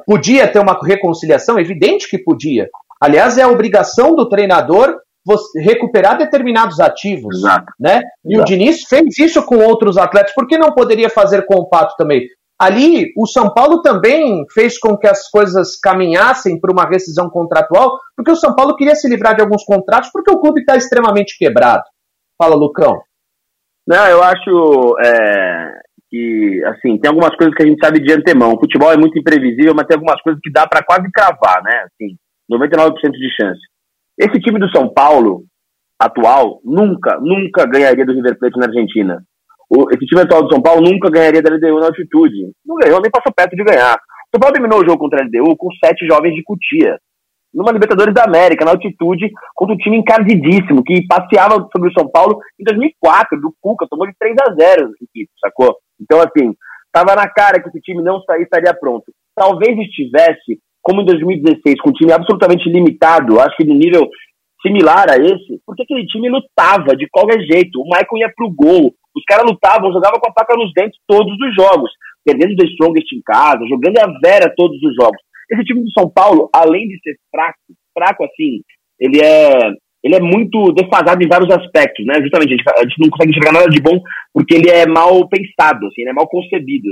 [0.07, 1.59] Podia ter uma reconciliação?
[1.59, 2.69] Evidente que podia.
[3.01, 4.97] Aliás, é a obrigação do treinador
[5.31, 7.39] você- recuperar determinados ativos.
[7.39, 7.73] Exato.
[7.79, 8.03] Né?
[8.25, 8.51] E o Exato.
[8.51, 10.35] Diniz fez isso com outros atletas.
[10.35, 12.27] Por que não poderia fazer com o Pato também?
[12.61, 17.99] Ali, o São Paulo também fez com que as coisas caminhassem para uma rescisão contratual,
[18.15, 21.39] porque o São Paulo queria se livrar de alguns contratos, porque o clube está extremamente
[21.39, 21.85] quebrado.
[22.37, 23.01] Fala, Lucão.
[23.89, 25.73] Não, eu acho é,
[26.11, 28.53] que, assim, tem algumas coisas que a gente sabe de antemão.
[28.53, 31.85] O futebol é muito imprevisível, mas tem algumas coisas que dá para quase cravar, né?
[31.87, 32.15] Assim,
[32.51, 33.61] 99% de chance.
[34.21, 35.45] Esse time do São Paulo,
[35.99, 39.23] atual, nunca, nunca ganharia do River Plate na Argentina.
[39.71, 42.53] O- esse time atual do São Paulo nunca ganharia da LDU na altitude.
[42.67, 43.95] Não ganhou, nem passou perto de ganhar.
[43.97, 46.99] O São Paulo terminou o jogo contra a LDU com sete jovens de Cutia.
[47.53, 52.09] Numa Libertadores da América, na altitude, contra um time encardidíssimo, que passeava sobre o São
[52.09, 55.77] Paulo em 2004, do Cuca, tomou de 3 a 0 no Quito, sacou?
[56.01, 56.55] Então, assim,
[56.93, 59.07] tava na cara que esse time não estaria pronto.
[59.35, 64.09] Talvez estivesse, como em 2016, com um time absolutamente limitado, acho que de nível
[64.63, 67.81] similar a esse, porque aquele time lutava de qualquer jeito.
[67.81, 71.33] O Michael ia pro gol, os caras lutavam, jogavam com a faca nos dentes todos
[71.33, 71.91] os jogos,
[72.25, 75.21] perdendo do Strongest em casa, jogando a vera todos os jogos.
[75.51, 77.59] Esse time do São Paulo, além de ser fraco,
[77.95, 78.61] fraco assim,
[78.99, 82.15] ele é ele é muito defasado em vários aspectos, né?
[82.23, 84.01] Justamente, a gente, a gente não consegue enxergar nada de bom
[84.33, 86.89] porque ele é mal pensado, assim, ele é mal concebido.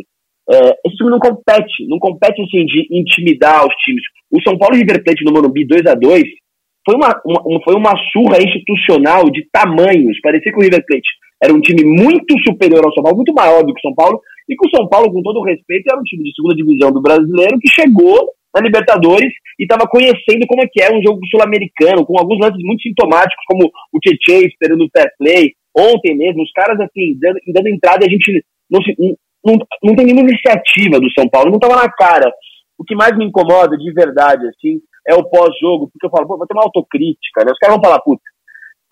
[0.51, 4.03] É, esse time não compete, não compete assim de intimidar os times.
[4.31, 6.23] O São Paulo e River Plate no Morumbi 2 a 2
[6.85, 10.19] foi uma, uma- foi uma surra institucional de tamanhos.
[10.23, 11.09] Parecia que o River Plate
[11.43, 14.21] era um time muito superior ao São Paulo, muito maior do que o São Paulo,
[14.49, 16.91] e que o São Paulo, com todo o respeito, era um time de segunda divisão
[16.91, 19.31] do brasileiro que chegou na Libertadores
[19.61, 23.45] e estava conhecendo como é que é um jogo sul-americano, com alguns lances muito sintomáticos,
[23.47, 25.53] como o Tietchan esperando o fair play.
[25.77, 28.97] Ontem mesmo, os caras assim, dando, dando entrada e a gente não, se-
[29.53, 32.31] não, não, tem nenhuma iniciativa do São Paulo, não estava na cara.
[32.79, 36.47] O que mais me incomoda de verdade, assim, é o pós-jogo, porque eu falo, pô,
[36.47, 37.53] ter uma autocrítica, né?
[37.53, 38.23] Os caras vão falar, puta,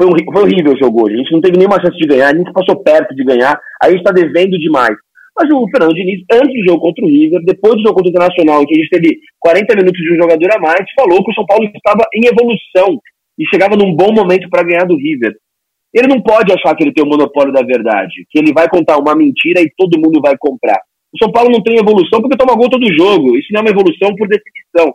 [0.01, 2.29] foi, horri- foi horrível o jogo hoje, a gente não teve nenhuma chance de ganhar,
[2.33, 4.97] a gente passou perto de ganhar, a gente está devendo demais.
[5.39, 8.11] Mas o Fernando Diniz, antes do jogo contra o River, depois do jogo contra o
[8.11, 11.31] Internacional, em que a gente teve 40 minutos de um jogador a mais, falou que
[11.31, 12.99] o São Paulo estava em evolução
[13.39, 15.37] e chegava num bom momento para ganhar do River.
[15.97, 18.99] Ele não pode achar que ele tem o monopólio da verdade, que ele vai contar
[18.99, 20.79] uma mentira e todo mundo vai comprar.
[21.15, 23.37] O São Paulo não tem evolução porque toma gol todo jogo.
[23.39, 24.95] Isso não é uma evolução por definição.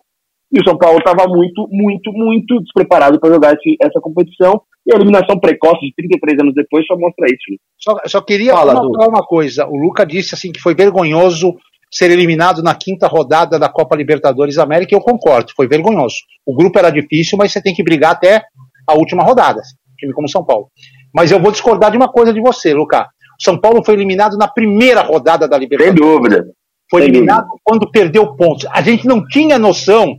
[0.53, 4.61] E o São Paulo estava muito, muito, muito despreparado para jogar esse- essa competição.
[4.85, 7.49] E a eliminação precoce de 33 anos depois só mostra isso.
[7.51, 7.57] né?
[7.79, 9.65] Só, só queria Fala, falar uma coisa.
[9.65, 11.55] O Luca disse assim que foi vergonhoso
[11.89, 16.15] ser eliminado na quinta rodada da Copa Libertadores da América, e eu concordo, foi vergonhoso.
[16.45, 18.43] O grupo era difícil, mas você tem que brigar até
[18.89, 19.61] a última rodada,
[20.01, 20.69] time como São Paulo.
[21.13, 23.03] Mas eu vou discordar de uma coisa de você, Luca.
[23.39, 25.95] O São Paulo foi eliminado na primeira rodada da Sem Libertadores.
[25.95, 26.45] dúvida.
[26.89, 28.65] Foi sem eliminado quando perdeu pontos.
[28.71, 30.17] A gente não tinha noção,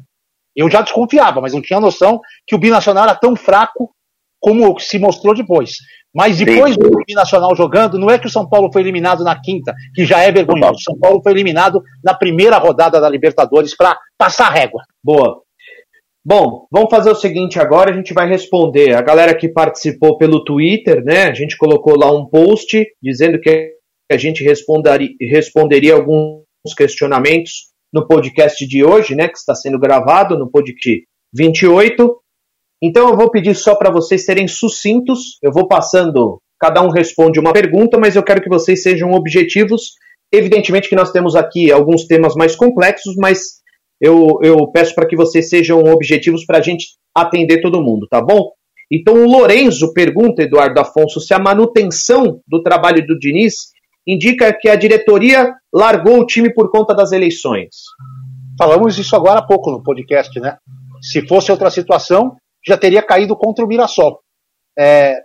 [0.57, 3.90] eu já desconfiava, mas não tinha noção que o Binacional era tão fraco
[4.40, 5.77] como se mostrou depois.
[6.14, 6.81] Mas depois Sim.
[6.81, 10.18] do Binacional jogando, não é que o São Paulo foi eliminado na quinta, que já
[10.21, 10.75] é vergonhoso.
[10.75, 14.83] O São Paulo foi eliminado na primeira rodada da Libertadores para passar a régua.
[15.03, 15.40] Boa.
[16.25, 18.95] Bom, vamos fazer o seguinte agora, a gente vai responder.
[18.95, 21.25] A galera que participou pelo Twitter, né?
[21.25, 23.73] A gente colocou lá um post dizendo que
[24.09, 26.45] a gente responderia alguns
[26.77, 29.27] questionamentos no podcast de hoje, né?
[29.27, 31.05] Que está sendo gravado no podcast
[31.35, 32.17] 28.
[32.81, 35.39] Então eu vou pedir só para vocês serem sucintos.
[35.43, 39.94] Eu vou passando, cada um responde uma pergunta, mas eu quero que vocês sejam objetivos.
[40.33, 43.62] Evidentemente que nós temos aqui alguns temas mais complexos, mas
[44.03, 48.21] eu, eu peço para que vocês sejam objetivos para a gente atender todo mundo, tá
[48.21, 48.50] bom?
[48.90, 53.71] Então o Lorenzo pergunta, Eduardo Afonso, se a manutenção do trabalho do Diniz
[54.05, 57.69] indica que a diretoria largou o time por conta das eleições.
[58.59, 60.57] Falamos isso agora há pouco no podcast, né?
[61.00, 62.37] Se fosse outra situação,
[62.67, 64.19] já teria caído contra o Mirassol.
[64.77, 65.21] É,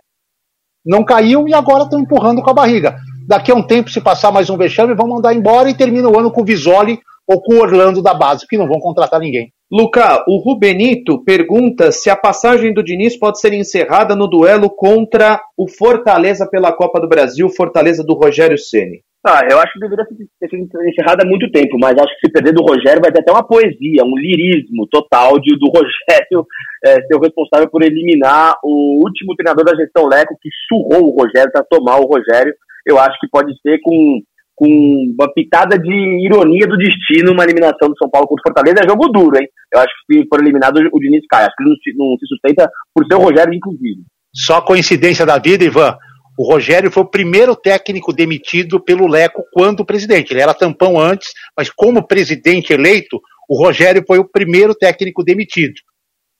[0.86, 2.96] não caiu e agora estão empurrando com a barriga.
[3.26, 6.16] Daqui a um tempo, se passar mais um vexame, vão mandar embora e termina o
[6.18, 9.52] ano com o Visoli ou com o Orlando da base, que não vão contratar ninguém.
[9.70, 15.38] Luca, o Rubenito pergunta se a passagem do Diniz pode ser encerrada no duelo contra
[15.58, 19.02] o Fortaleza pela Copa do Brasil, Fortaleza do Rogério Ceni.
[19.26, 20.06] Ah, eu acho que deveria
[20.40, 23.20] ter sido encerrada há muito tempo, mas acho que se perder do Rogério vai ter
[23.20, 26.46] até uma poesia, um lirismo total de, do Rogério
[26.86, 31.20] é, ser o responsável por eliminar o último treinador da gestão Leco que surrou o
[31.20, 32.54] Rogério para tomar o Rogério.
[32.86, 34.22] Eu acho que pode ser com
[34.58, 35.94] com uma pitada de
[36.26, 38.84] ironia do destino uma eliminação do São Paulo contra o Fortaleza.
[38.84, 39.46] É jogo duro, hein?
[39.72, 41.44] Eu acho que se for eliminado, o Diniz cai.
[41.44, 44.02] Acho que ele não se sustenta por ser o Rogério, inclusive.
[44.34, 45.96] Só coincidência da vida, Ivan.
[46.36, 50.32] O Rogério foi o primeiro técnico demitido pelo Leco quando presidente.
[50.32, 55.74] Ele era tampão antes, mas como presidente eleito, o Rogério foi o primeiro técnico demitido.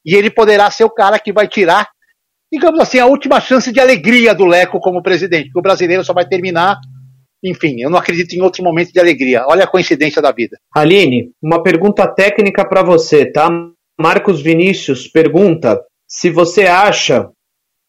[0.04, 1.88] E ele poderá ser o cara que vai tirar,
[2.52, 6.12] digamos assim, a última chance de alegria do Leco como presidente, porque o brasileiro só
[6.12, 6.78] vai terminar
[7.42, 9.44] enfim, eu não acredito em outro momento de alegria.
[9.46, 10.58] Olha a coincidência da vida.
[10.74, 13.48] Aline, uma pergunta técnica para você, tá?
[13.98, 17.30] Marcos Vinícius pergunta se você acha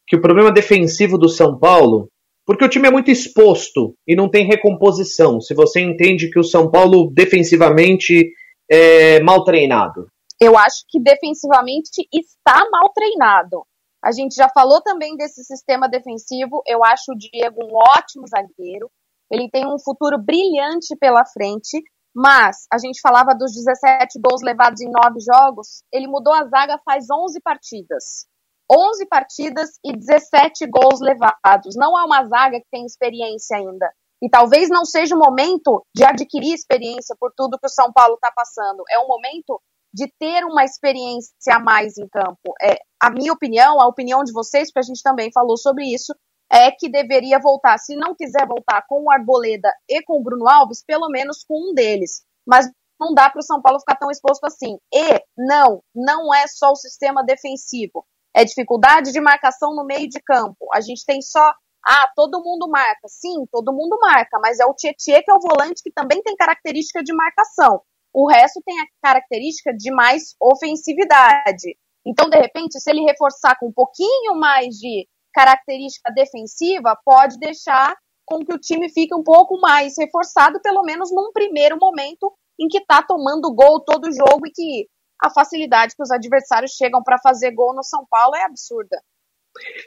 [0.08, 2.10] que o problema defensivo do São Paulo,
[2.46, 6.44] porque o time é muito exposto e não tem recomposição, se você entende que o
[6.44, 8.32] São Paulo defensivamente
[8.70, 10.08] é mal treinado.
[10.42, 13.64] Eu acho que defensivamente está mal treinado.
[14.02, 16.64] A gente já falou também desse sistema defensivo.
[16.66, 18.90] Eu acho o Diego um ótimo zagueiro.
[19.32, 21.82] Ele tem um futuro brilhante pela frente,
[22.16, 26.80] mas a gente falava dos 17 gols levados em 9 jogos, ele mudou a zaga
[26.84, 28.28] faz 11 partidas.
[28.72, 31.76] 11 partidas e 17 gols levados.
[31.76, 33.92] Não é uma zaga que tem experiência ainda.
[34.22, 38.16] E talvez não seja o momento de adquirir experiência por tudo que o São Paulo
[38.16, 38.84] está passando.
[38.92, 39.60] É um momento
[39.94, 42.54] de ter uma experiência a mais em campo.
[42.62, 46.14] É, a minha opinião, a opinião de vocês, porque a gente também falou sobre isso,
[46.52, 50.48] é que deveria voltar, se não quiser voltar com o Arboleda e com o Bruno
[50.48, 52.24] Alves, pelo menos com um deles.
[52.46, 52.68] Mas
[53.00, 54.78] não dá para o São Paulo ficar tão exposto assim.
[54.94, 58.06] E não, não é só o sistema defensivo.
[58.36, 60.68] É dificuldade de marcação no meio de campo.
[60.74, 61.54] A gente tem só,
[61.86, 63.08] ah, todo mundo marca.
[63.08, 66.36] Sim, todo mundo marca, mas é o Tietchan que é o volante que também tem
[66.36, 67.82] característica de marcação.
[68.14, 71.78] O resto tem a característica de mais ofensividade.
[72.06, 77.96] Então, de repente, se ele reforçar com um pouquinho mais de característica defensiva pode deixar
[78.26, 82.68] com que o time fique um pouco mais reforçado, pelo menos num primeiro momento em
[82.68, 84.88] que está tomando gol todo jogo e que
[85.22, 89.02] a facilidade que os adversários chegam para fazer gol no São Paulo é absurda.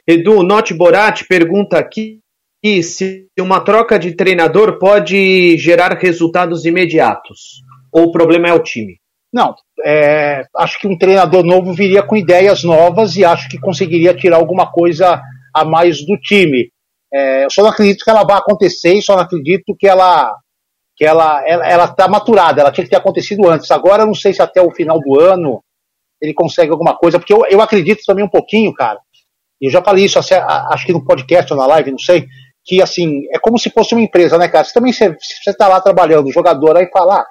[0.05, 2.21] Edu, Note Borat pergunta aqui
[2.81, 8.97] se uma troca de treinador pode gerar resultados imediatos ou o problema é o time?
[9.33, 14.13] Não, é, acho que um treinador novo viria com ideias novas e acho que conseguiria
[14.13, 15.21] tirar alguma coisa
[15.53, 16.69] a mais do time.
[17.13, 20.33] É, eu só não acredito que ela vá acontecer e só não acredito que ela
[20.95, 23.69] que ela ela está maturada, ela tinha que ter acontecido antes.
[23.71, 25.63] Agora eu não sei se até o final do ano
[26.21, 28.99] ele consegue alguma coisa, porque eu, eu acredito também um pouquinho, cara.
[29.61, 32.25] E eu já falei isso, acho que no podcast ou na live, não sei,
[32.65, 34.63] que assim, é como se fosse uma empresa, né, cara?
[34.63, 37.25] Você também você, você tá lá trabalhando, jogador aí fala, ah,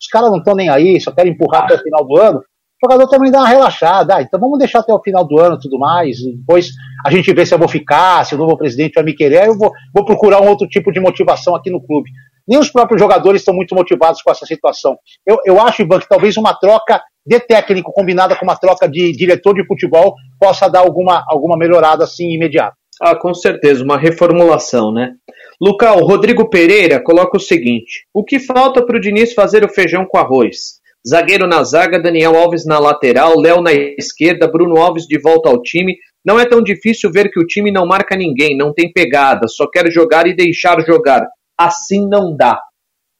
[0.00, 2.42] os caras não estão nem aí, só querem empurrar até o final do ano
[2.82, 4.16] o jogador também dá uma relaxada.
[4.16, 6.16] Ah, então vamos deixar até o final do ano tudo mais.
[6.18, 6.70] depois
[7.04, 9.46] a gente vê se eu vou ficar, se o novo presidente vai me querer.
[9.46, 12.10] Eu vou, vou procurar um outro tipo de motivação aqui no clube.
[12.48, 14.96] Nem os próprios jogadores estão muito motivados com essa situação.
[15.26, 19.12] Eu, eu acho, Ivan, que talvez uma troca de técnico combinada com uma troca de
[19.12, 22.74] diretor de futebol possa dar alguma, alguma melhorada assim imediata.
[23.00, 25.12] Ah, com certeza, uma reformulação, né?
[25.60, 30.04] Lucal, Rodrigo Pereira coloca o seguinte: o que falta para o Diniz fazer o feijão
[30.04, 30.79] com arroz?
[31.06, 35.62] Zagueiro na zaga, Daniel Alves na lateral, Léo na esquerda, Bruno Alves de volta ao
[35.62, 35.96] time.
[36.24, 39.66] Não é tão difícil ver que o time não marca ninguém, não tem pegada, só
[39.68, 41.26] quer jogar e deixar jogar.
[41.58, 42.60] Assim não dá.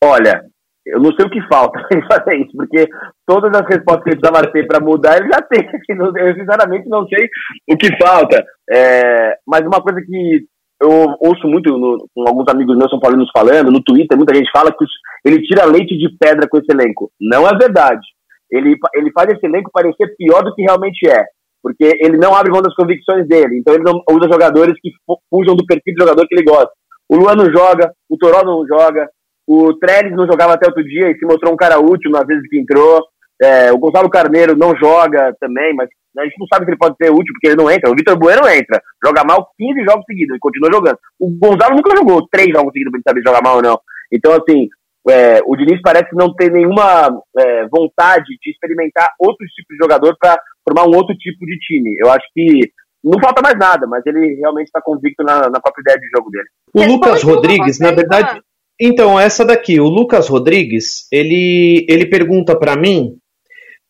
[0.05, 0.43] Olha,
[0.87, 2.87] eu não sei o que falta em fazer isso, porque
[3.27, 5.67] todas as respostas que ele precisava ter para mudar, ele já tem.
[5.89, 7.29] Eu sinceramente não sei
[7.71, 8.45] o que falta.
[8.71, 10.45] É, mas uma coisa que
[10.81, 14.51] eu ouço muito no, com alguns amigos meus São Paulinos falando, no Twitter, muita gente
[14.51, 14.85] fala que
[15.25, 17.11] ele tira leite de pedra com esse elenco.
[17.21, 18.07] Não é verdade.
[18.51, 21.25] Ele, ele faz esse elenco parecer pior do que realmente é.
[21.63, 23.59] Porque ele não abre mão das convicções dele.
[23.59, 24.91] Então ele não usa jogadores que
[25.29, 26.71] fujam do perfil de jogador que ele gosta.
[27.09, 29.09] O Luan não joga, o Toró não joga,
[29.47, 32.49] o Trellis não jogava até outro dia e se mostrou um cara útil nas vezes
[32.49, 33.05] que entrou.
[33.43, 35.89] É, o Gonzalo Carneiro não joga também, mas
[36.19, 37.91] a gente não sabe se ele pode ser útil porque ele não entra.
[37.91, 40.99] O Vitor Bueno entra, joga mal 15 jogos seguidos e continua jogando.
[41.19, 43.81] O Gonzalo nunca jogou três jogos seguidos pra gente saber jogar mal ou não.
[44.13, 44.69] Então, assim,
[45.09, 47.09] é, o Diniz parece não ter nenhuma
[47.39, 51.97] é, vontade de experimentar outros tipos de jogador para formar um outro tipo de time.
[51.99, 52.71] Eu acho que
[53.03, 56.31] não falta mais nada, mas ele realmente está convicto na, na, própria ideia de jogo
[56.31, 56.49] dele.
[56.75, 58.41] O Lucas Rodrigues, na verdade.
[58.79, 63.17] Então, essa daqui, o Lucas Rodrigues, ele, ele pergunta para mim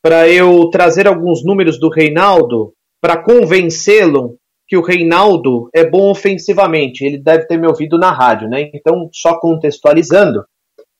[0.02, 4.36] para eu trazer alguns números do Reinaldo para convencê-lo
[4.66, 7.04] que o Reinaldo é bom ofensivamente.
[7.04, 8.70] Ele deve ter me ouvido na rádio, né?
[8.72, 10.44] Então, só contextualizando,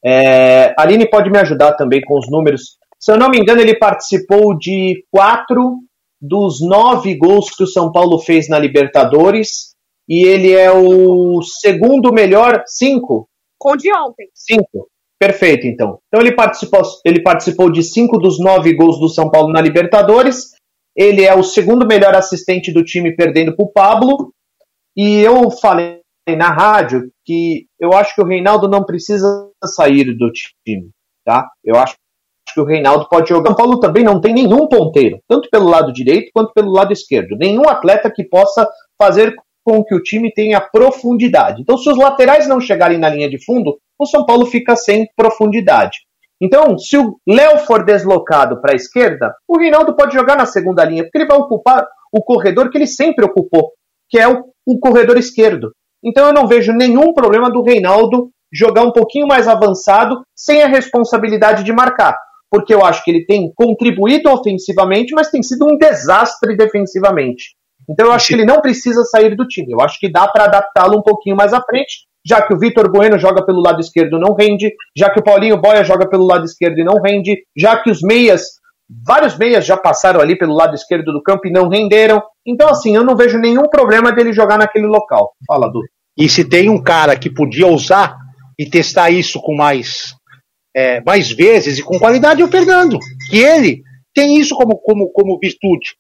[0.05, 2.79] é, Aline pode me ajudar também com os números.
[2.99, 5.79] Se eu não me engano, ele participou de quatro
[6.21, 9.75] dos nove gols que o São Paulo fez na Libertadores
[10.09, 13.29] e ele é o segundo melhor, cinco.
[13.59, 14.29] Com de ontem.
[14.35, 14.89] Cinco.
[15.21, 15.99] Perfeito, então.
[16.09, 20.53] Então ele participou, ele participou de cinco dos nove gols do São Paulo na Libertadores.
[20.97, 24.33] Ele é o segundo melhor assistente do time, perdendo para o Pablo.
[24.97, 26.01] E eu falei
[26.39, 30.89] na rádio que eu acho que o Reinaldo não precisa sair do time,
[31.23, 31.47] tá?
[31.63, 31.97] Eu acho
[32.55, 33.51] que o Reinaldo pode jogar.
[33.51, 36.95] O São Paulo também não tem nenhum ponteiro, tanto pelo lado direito quanto pelo lado
[36.95, 37.37] esquerdo.
[37.37, 38.67] Nenhum atleta que possa
[38.99, 41.61] fazer com que o time tenha profundidade.
[41.61, 45.07] Então, se os laterais não chegarem na linha de fundo, o São Paulo fica sem
[45.17, 45.99] profundidade.
[46.41, 50.85] Então, se o Léo for deslocado para a esquerda, o Reinaldo pode jogar na segunda
[50.85, 53.73] linha, porque ele vai ocupar o corredor que ele sempre ocupou,
[54.09, 55.73] que é o, o corredor esquerdo.
[56.03, 60.67] Então, eu não vejo nenhum problema do Reinaldo jogar um pouquinho mais avançado, sem a
[60.67, 62.17] responsabilidade de marcar.
[62.51, 67.55] Porque eu acho que ele tem contribuído ofensivamente, mas tem sido um desastre defensivamente.
[67.89, 69.73] Então eu acho que ele não precisa sair do time.
[69.73, 72.91] Eu acho que dá para adaptá-lo um pouquinho mais à frente, já que o Vitor
[72.91, 76.45] Bueno joga pelo lado esquerdo não rende, já que o Paulinho Boia joga pelo lado
[76.45, 78.43] esquerdo e não rende, já que os meias,
[79.07, 82.23] vários meias já passaram ali pelo lado esquerdo do campo e não renderam.
[82.47, 85.33] Então, assim, eu não vejo nenhum problema dele jogar naquele local.
[85.47, 85.81] Fala, Du.
[86.17, 88.17] E se tem um cara que podia usar
[88.59, 90.15] e testar isso com mais,
[90.77, 92.99] é, mais vezes e com qualidade, é o Fernando.
[93.31, 93.83] Que ele
[94.15, 95.95] tem isso como, como, como virtude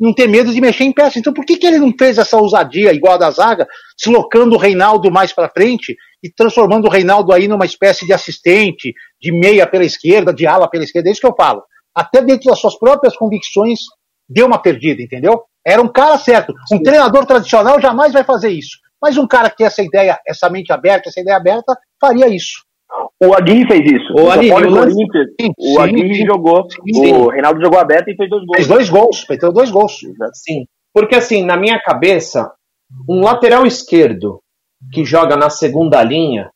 [0.00, 1.18] não ter medo de mexer em peça.
[1.18, 4.58] Então por que, que ele não fez essa ousadia igual a da zaga, deslocando o
[4.58, 9.66] Reinaldo mais para frente e transformando o Reinaldo aí numa espécie de assistente, de meia
[9.66, 11.08] pela esquerda, de ala pela esquerda?
[11.08, 11.62] É isso que eu falo.
[11.94, 13.80] Até dentro das suas próprias convicções,
[14.28, 15.42] deu uma perdida, entendeu?
[15.66, 16.54] Era um cara certo.
[16.72, 16.82] Um Sim.
[16.82, 18.78] treinador tradicional jamais vai fazer isso.
[19.02, 22.62] Mas um cara que tem essa ideia, essa mente aberta, essa ideia aberta, faria isso.
[23.22, 24.12] O Aguirre fez isso.
[24.14, 26.66] O, o Aguirre, o, sim, o Aguirre sim, jogou.
[26.70, 28.56] Sim, o Reinaldo jogou aberto e fez dois gols.
[28.56, 30.00] Fez dois gols, fez dois gols.
[30.32, 30.64] Sim.
[30.92, 32.50] Porque assim, na minha cabeça,
[33.08, 34.40] um lateral esquerdo
[34.92, 36.50] que joga na segunda linha,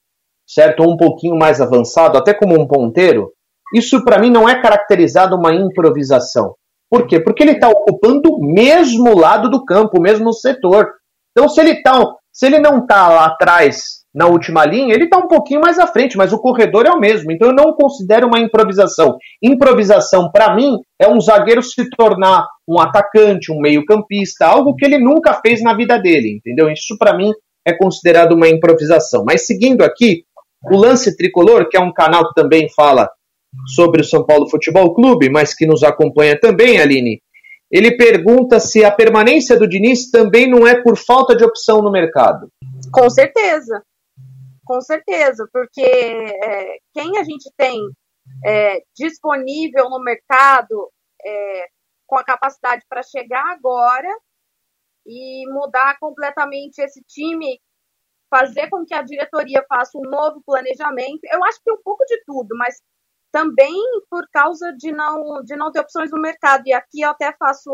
[0.47, 0.81] certo?
[0.81, 3.33] Ou um pouquinho mais avançado, até como um ponteiro,
[3.75, 6.55] isso para mim não é caracterizado uma improvisação.
[6.91, 7.21] Por quê?
[7.21, 10.93] Porque ele está ocupando o mesmo lado do campo, o mesmo setor.
[11.33, 12.01] Então, se ele, tá,
[12.33, 15.87] se ele não está lá atrás na última linha, ele está um pouquinho mais à
[15.89, 17.33] frente, mas o corredor é o mesmo.
[17.33, 19.17] Então eu não considero uma improvisação.
[19.43, 24.99] Improvisação, para mim, é um zagueiro se tornar um atacante, um meio-campista, algo que ele
[24.99, 26.71] nunca fez na vida dele, entendeu?
[26.71, 27.33] Isso para mim
[27.67, 29.25] é considerado uma improvisação.
[29.27, 30.23] Mas seguindo aqui,
[30.71, 33.09] o Lance Tricolor, que é um canal que também fala
[33.75, 37.21] sobre o São Paulo Futebol Clube, mas que nos acompanha também, Aline,
[37.71, 41.91] ele pergunta se a permanência do Diniz também não é por falta de opção no
[41.91, 42.49] mercado.
[42.93, 43.83] Com certeza.
[44.65, 47.81] Com certeza, porque é, quem a gente tem
[48.45, 50.91] é, disponível no mercado
[51.25, 51.67] é,
[52.07, 54.09] com a capacidade para chegar agora
[55.07, 57.61] e mudar completamente esse time,
[58.31, 61.21] fazer com que a diretoria faça um novo planejamento.
[61.25, 62.81] Eu acho que um pouco de tudo, mas
[63.31, 63.75] também
[64.09, 66.63] por causa de não, de não ter opções no mercado.
[66.67, 67.71] E aqui eu até faço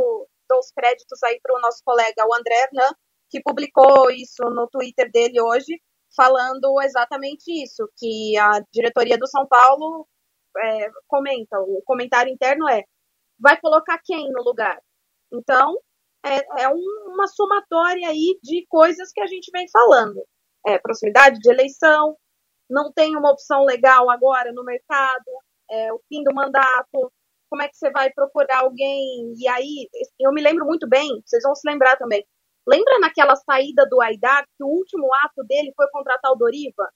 [0.52, 2.92] os créditos aí para o nosso colega, o André Hernan,
[3.30, 5.80] que publicou isso no Twitter dele hoje,
[6.16, 10.06] falando exatamente isso, que a diretoria do São Paulo
[10.58, 12.84] é, comenta, o comentário interno é,
[13.38, 14.78] vai colocar quem no lugar?
[15.32, 15.76] Então,
[16.24, 20.22] é, é um, uma somatória aí de coisas que a gente vem falando.
[20.66, 22.16] É, proximidade de eleição,
[22.68, 25.30] não tem uma opção legal agora no mercado,
[25.70, 27.12] é, o fim do mandato,
[27.48, 29.34] como é que você vai procurar alguém?
[29.36, 29.88] E aí,
[30.20, 32.24] eu me lembro muito bem, vocês vão se lembrar também,
[32.66, 36.88] Lembra naquela saída do Aidar, que o último ato dele foi contratar o Doriva?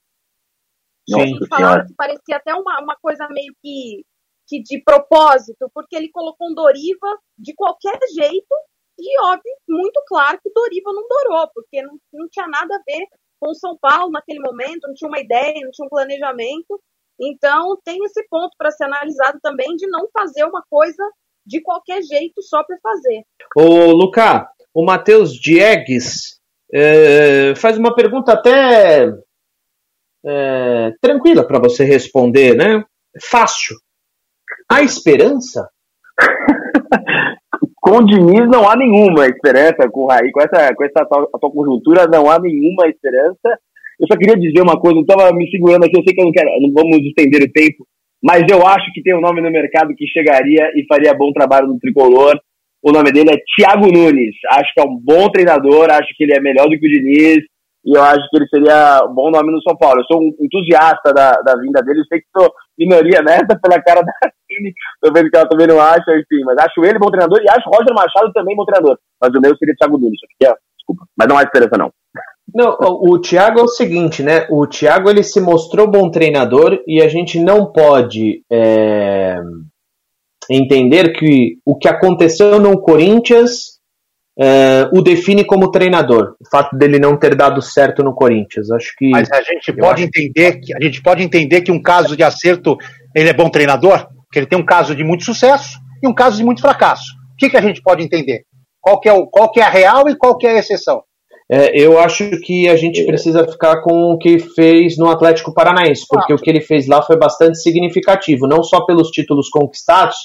[1.07, 4.03] Sim, falaram que parecia até uma, uma coisa meio que,
[4.47, 8.55] que de propósito, porque ele colocou um Doriva de qualquer jeito
[8.97, 12.83] e, óbvio, muito claro que o Doriva não durou, porque não, não tinha nada a
[12.85, 13.05] ver
[13.39, 16.81] com o São Paulo naquele momento, não tinha uma ideia, não tinha um planejamento.
[17.19, 21.03] Então, tem esse ponto para ser analisado também de não fazer uma coisa
[21.45, 23.23] de qualquer jeito só para fazer.
[23.55, 26.41] Ô, Luca, o Matheus Diegues
[26.73, 29.09] é, faz uma pergunta até
[30.25, 32.83] é, tranquila para você responder, né?
[33.31, 33.77] Fácil.
[34.69, 35.69] Há esperança?
[37.81, 41.29] com o Diniz não há nenhuma esperança, com o Raí, com essa, com essa atual,
[41.53, 43.57] conjuntura não há nenhuma esperança.
[43.97, 46.25] Eu só queria dizer uma coisa, eu estava me segurando aqui, eu sei que eu
[46.25, 47.87] não quero, não vamos estender o tempo,
[48.21, 51.67] mas eu acho que tem um nome no mercado que chegaria e faria bom trabalho
[51.67, 52.37] no tricolor.
[52.85, 54.35] O nome dele é Thiago Nunes.
[54.51, 57.39] Acho que é um bom treinador, acho que ele é melhor do que o Diniz,
[57.83, 60.01] e eu acho que ele seria um bom nome no São Paulo.
[60.01, 63.81] Eu sou um entusiasta da, da vinda dele, eu sei que sou minoria nessa pela
[63.81, 64.13] cara da
[64.45, 64.71] Cine,
[65.01, 67.67] tô vendo que ela também não acha, enfim, mas acho ele bom treinador e acho
[67.67, 68.99] Roger Machado também bom treinador.
[69.19, 71.91] Mas o meu seria Thiago Nunes, desculpa, mas não há esperança não.
[72.53, 74.45] Não, o Thiago é o seguinte, né?
[74.51, 79.41] O Thiago ele se mostrou bom treinador e a gente não pode é,
[80.49, 83.75] entender que o que aconteceu no Corinthians
[84.37, 86.35] é, o define como treinador.
[86.39, 89.09] O fato dele não ter dado certo no Corinthians, acho que.
[89.09, 92.77] Mas a gente pode entender que a gente pode entender que um caso de acerto
[93.15, 96.37] ele é bom treinador, que ele tem um caso de muito sucesso e um caso
[96.37, 97.13] de muito fracasso.
[97.33, 98.43] O que, que a gente pode entender?
[98.81, 101.01] Qual que é, o, qual que é a real e qual que é a exceção?
[101.49, 106.05] É, eu acho que a gente precisa ficar com o que fez no Atlético Paranaense,
[106.09, 106.35] porque ah.
[106.35, 110.15] o que ele fez lá foi bastante significativo, não só pelos títulos conquistados,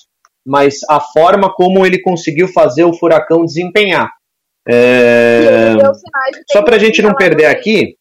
[0.51, 4.11] mas a forma como ele conseguiu fazer o Furacão desempenhar.
[4.69, 5.77] É...
[6.51, 7.95] Só para a gente não perder aqui,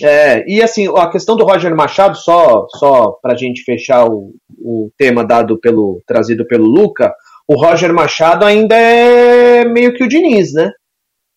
[0.00, 4.32] é, e assim, a questão do Roger Machado, só, só para a gente fechar o,
[4.56, 7.12] o tema dado pelo trazido pelo Luca,
[7.48, 10.70] o Roger Machado ainda é meio que o Diniz, né?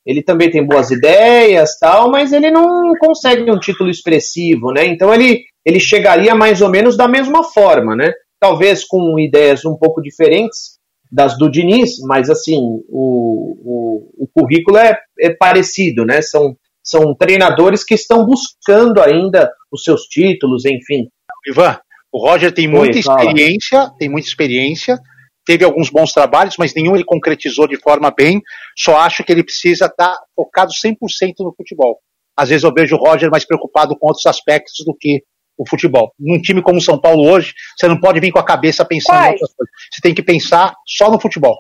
[0.06, 4.86] Ele também tem boas ideias, tal, mas ele não consegue um título expressivo, né?
[4.86, 8.14] Então ele, ele chegaria mais ou menos da mesma forma, né?
[8.40, 10.76] Talvez com ideias um pouco diferentes
[11.12, 12.60] das do Diniz, mas assim,
[12.90, 16.22] o, o, o currículo é, é parecido, né?
[16.22, 21.08] São, são treinadores que estão buscando ainda os seus títulos, enfim.
[21.48, 21.80] Ivan,
[22.12, 23.96] o Roger tem muita Oi, experiência, fala.
[23.98, 24.98] tem muita experiência,
[25.46, 28.42] teve alguns bons trabalhos, mas nenhum ele concretizou de forma bem.
[28.78, 30.96] Só acho que ele precisa estar tá focado 100%
[31.40, 32.00] no futebol.
[32.38, 35.24] Às vezes eu vejo o Roger mais preocupado com outros aspectos do que
[35.58, 36.14] o futebol.
[36.20, 39.18] Num time como o São Paulo hoje, você não pode vir com a cabeça pensando
[39.18, 39.74] em outras coisas.
[39.92, 41.56] Você tem que pensar só no futebol.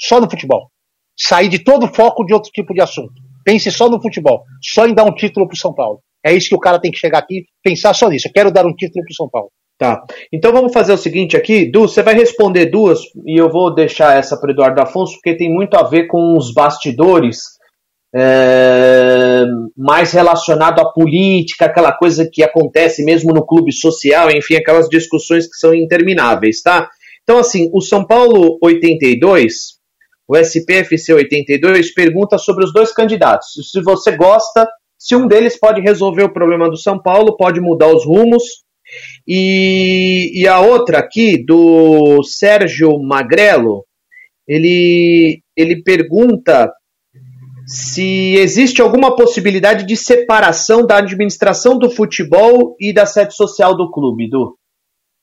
[0.00, 0.70] Só no futebol.
[1.18, 3.12] Sair de todo o foco de outro tipo de assunto.
[3.44, 4.42] Pense só no futebol.
[4.62, 6.00] Só em dar um título para o São Paulo.
[6.24, 8.28] É isso que o cara tem que chegar aqui, pensar só nisso.
[8.28, 9.50] Eu quero dar um título para o São Paulo.
[9.76, 10.02] Tá.
[10.32, 14.16] Então vamos fazer o seguinte aqui, Du, você vai responder duas e eu vou deixar
[14.16, 17.38] essa para Eduardo Afonso porque tem muito a ver com os bastidores
[18.14, 19.44] é,
[19.76, 25.48] mais relacionado à política, aquela coisa que acontece mesmo no clube social, enfim, aquelas discussões
[25.48, 26.88] que são intermináveis, tá?
[27.24, 29.74] Então assim, o São Paulo 82,
[30.28, 33.48] o SPFC 82 pergunta sobre os dois candidatos.
[33.72, 37.88] Se você gosta, se um deles pode resolver o problema do São Paulo, pode mudar
[37.88, 38.64] os rumos
[39.26, 43.84] e, e a outra aqui, do Sérgio Magrelo,
[44.46, 46.70] ele, ele pergunta
[47.66, 53.90] se existe alguma possibilidade de separação da administração do futebol e da sede social do
[53.90, 54.56] clube, Du.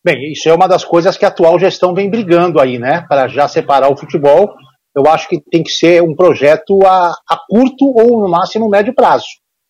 [0.04, 3.06] Bem, isso é uma das coisas que a atual gestão vem brigando aí, né?
[3.08, 4.52] Para já separar o futebol.
[4.96, 8.96] Eu acho que tem que ser um projeto a, a curto ou no máximo médio
[8.96, 9.28] prazo.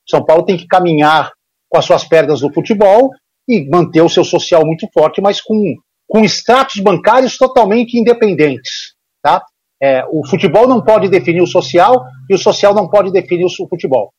[0.10, 1.32] São Paulo tem que caminhar
[1.70, 3.10] com as suas pernas no futebol
[3.48, 5.76] e manter o seu social muito forte, mas com,
[6.08, 8.94] com extratos bancários totalmente independentes.
[9.22, 9.44] Tá?
[9.82, 13.68] É, o futebol não pode definir o social e o social não pode definir o
[13.68, 14.12] futebol.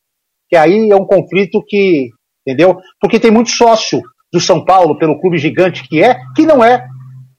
[0.49, 2.09] Que aí é um conflito que,
[2.45, 2.77] entendeu?
[2.99, 4.01] Porque tem muito sócio
[4.31, 6.85] do São Paulo, pelo clube gigante que é, que não é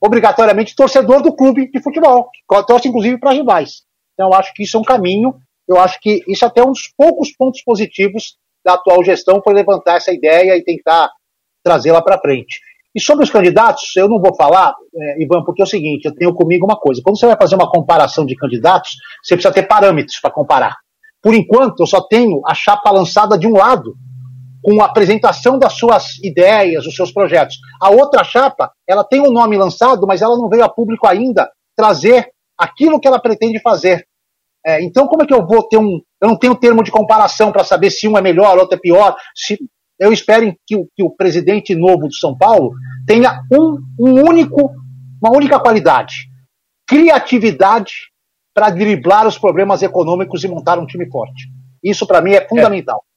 [0.00, 2.28] obrigatoriamente torcedor do clube de futebol,
[2.66, 3.82] torce inclusive para rivais.
[4.12, 5.34] Então, eu acho que isso é um caminho,
[5.68, 9.54] eu acho que isso é até um dos poucos pontos positivos da atual gestão foi
[9.54, 11.10] levantar essa ideia e tentar
[11.62, 12.60] trazê-la para frente.
[12.95, 16.14] E sobre os candidatos, eu não vou falar, é, Ivan, porque é o seguinte, eu
[16.14, 17.01] tenho comigo uma coisa.
[17.03, 18.92] Quando você vai fazer uma comparação de candidatos,
[19.22, 20.76] você precisa ter parâmetros para comparar.
[21.20, 23.95] Por enquanto, eu só tenho a chapa lançada de um lado,
[24.62, 27.57] com a apresentação das suas ideias, os seus projetos.
[27.80, 31.51] A outra chapa, ela tem um nome lançado, mas ela não veio a público ainda
[31.76, 34.07] trazer aquilo que ela pretende fazer.
[34.66, 36.01] É, então, como é que eu vou ter um.
[36.22, 39.14] Eu não tenho termo de comparação para saber se um é melhor, outro é pior.
[39.34, 39.59] Se,
[39.99, 42.72] eu espero que o, que o presidente novo de São Paulo
[43.07, 44.70] tenha um, um único,
[45.22, 46.28] uma única qualidade:
[46.86, 47.92] criatividade
[48.55, 51.49] para driblar os problemas econômicos e montar um time forte.
[51.82, 53.03] Isso, para mim, é fundamental.
[53.11, 53.14] É.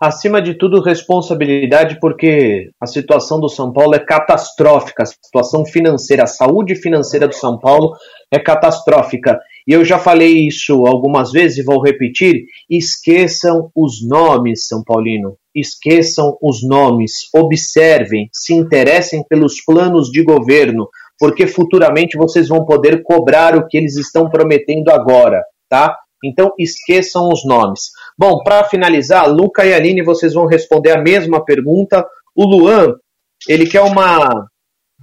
[0.00, 5.02] Acima de tudo, responsabilidade, porque a situação do São Paulo é catastrófica.
[5.02, 7.96] A situação financeira, a saúde financeira do São Paulo
[8.32, 9.40] é catastrófica.
[9.66, 15.36] E eu já falei isso algumas vezes e vou repetir: esqueçam os nomes, São Paulino.
[15.58, 17.28] Esqueçam os nomes.
[17.34, 20.88] Observem, se interessem pelos planos de governo,
[21.18, 25.96] porque futuramente vocês vão poder cobrar o que eles estão prometendo agora, tá?
[26.24, 27.90] Então esqueçam os nomes.
[28.16, 32.06] Bom, para finalizar, Luca e Aline, vocês vão responder a mesma pergunta.
[32.34, 32.94] O Luan,
[33.48, 34.48] ele quer uma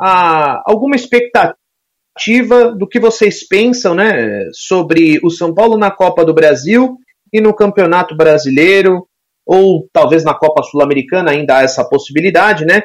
[0.01, 6.33] ah, alguma expectativa do que vocês pensam né, sobre o São Paulo na Copa do
[6.33, 6.97] Brasil
[7.31, 9.07] e no Campeonato Brasileiro,
[9.45, 12.81] ou talvez na Copa Sul-Americana ainda há essa possibilidade, né?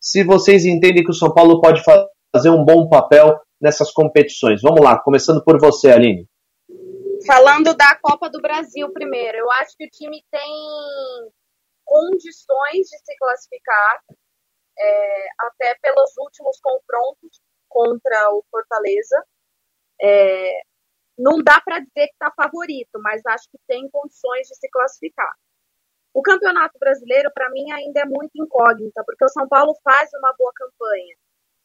[0.00, 1.82] Se vocês entendem que o São Paulo pode
[2.34, 4.62] fazer um bom papel nessas competições.
[4.62, 6.26] Vamos lá, começando por você, Aline.
[7.26, 11.30] Falando da Copa do Brasil primeiro, eu acho que o time tem
[11.84, 14.00] condições de se classificar,
[14.78, 19.24] é, até pelos últimos confrontos contra o Fortaleza.
[20.00, 20.60] É,
[21.18, 25.34] não dá para dizer que está favorito, mas acho que tem condições de se classificar.
[26.18, 30.34] O Campeonato Brasileiro, para mim, ainda é muito incógnita, porque o São Paulo faz uma
[30.36, 31.16] boa campanha,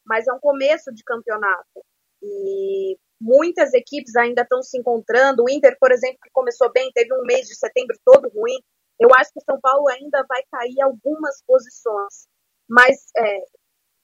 [0.05, 1.83] mas é um começo de campeonato.
[2.21, 5.43] E muitas equipes ainda estão se encontrando.
[5.43, 8.61] O Inter, por exemplo, que começou bem, teve um mês de setembro todo ruim.
[8.99, 12.27] Eu acho que o São Paulo ainda vai cair algumas posições.
[12.69, 13.39] Mas, é,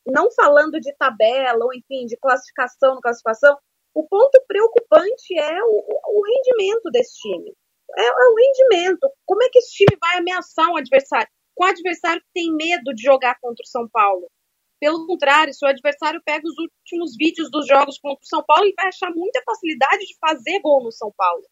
[0.08, 3.56] não falando de tabela, ou enfim, de classificação, não classificação,
[3.94, 7.54] o ponto preocupante é o, o rendimento desse time.
[7.98, 9.10] É, é, o rendimento.
[9.26, 11.28] Como é que esse time vai ameaçar um adversário?
[11.56, 14.28] Com um adversário que tem medo de jogar contra o São Paulo.
[14.80, 18.64] Pelo contrário, se o adversário pega os últimos vídeos dos jogos contra o São Paulo,
[18.64, 21.44] ele vai achar muita facilidade de fazer gol no São Paulo.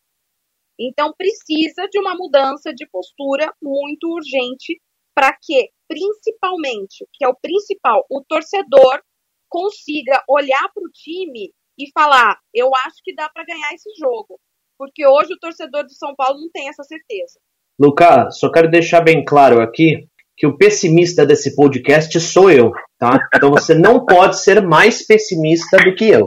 [0.80, 4.80] Então precisa de uma mudança de postura muito urgente
[5.14, 9.02] para que, principalmente, que é o principal, o torcedor
[9.50, 14.40] consiga olhar para o time e falar: eu acho que dá para ganhar esse jogo.
[14.78, 17.40] Porque hoje o torcedor de São Paulo não tem essa certeza.
[17.80, 23.20] Lucas, só quero deixar bem claro aqui que o pessimista desse podcast sou eu, tá?
[23.36, 26.24] Então você não pode ser mais pessimista do que eu.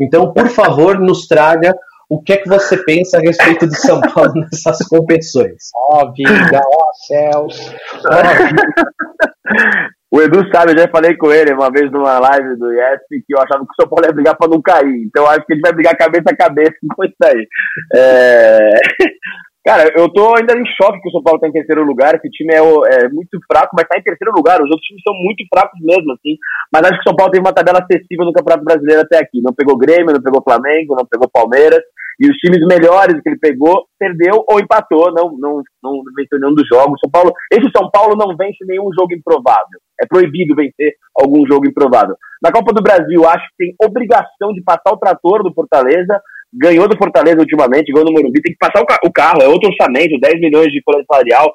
[0.00, 1.72] Então, por favor, nos traga
[2.08, 5.70] o que é que você pensa a respeito de São Paulo nessas competições.
[5.74, 7.72] Ó oh, vida, ó oh, céus.
[10.14, 13.34] O Edu sabe, eu já falei com ele uma vez numa live do IESP que
[13.34, 15.02] eu achava que o São Paulo ia brigar para não cair.
[15.06, 17.48] Então acho que gente vai brigar cabeça a cabeça com isso aí.
[17.96, 18.70] É...
[19.66, 22.14] Cara, eu tô ainda em choque que o São Paulo tá em terceiro lugar.
[22.14, 24.60] Esse time é, é muito fraco, mas tá em terceiro lugar.
[24.60, 26.36] Os outros times são muito fracos mesmo, assim.
[26.70, 29.40] Mas acho que o São Paulo tem uma tabela acessível no Campeonato Brasileiro até aqui.
[29.42, 31.82] Não pegou Grêmio, não pegou Flamengo, não pegou Palmeiras.
[32.20, 36.54] E os times melhores que ele pegou, perdeu ou empatou, não, não, não venceu nenhum
[36.54, 37.00] dos jogos.
[37.00, 39.78] São Paulo, esse São Paulo não vence nenhum jogo improvável.
[40.00, 42.14] É proibido vencer algum jogo improvável.
[42.42, 46.20] Na Copa do Brasil, acho que tem obrigação de passar o trator do Fortaleza,
[46.52, 50.20] ganhou do Fortaleza ultimamente, ganhou no Morumbi, tem que passar o, carro, é outro orçamento,
[50.20, 51.52] 10 milhões de folha salarial.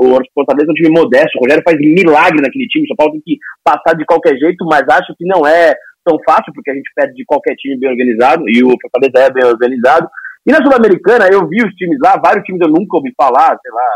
[0.00, 3.12] O Fortaleza é um time modesto, o Rogério faz milagre naquele time, o São Paulo
[3.12, 5.74] tem que passar de qualquer jeito, mas acho que não é
[6.08, 9.30] tão fácil, porque a gente perde de qualquer time bem organizado, e o Fortaleza é
[9.30, 10.08] bem organizado.
[10.46, 13.70] E na Sul-Americana, eu vi os times lá, vários times eu nunca ouvi falar, sei
[13.70, 13.90] lá,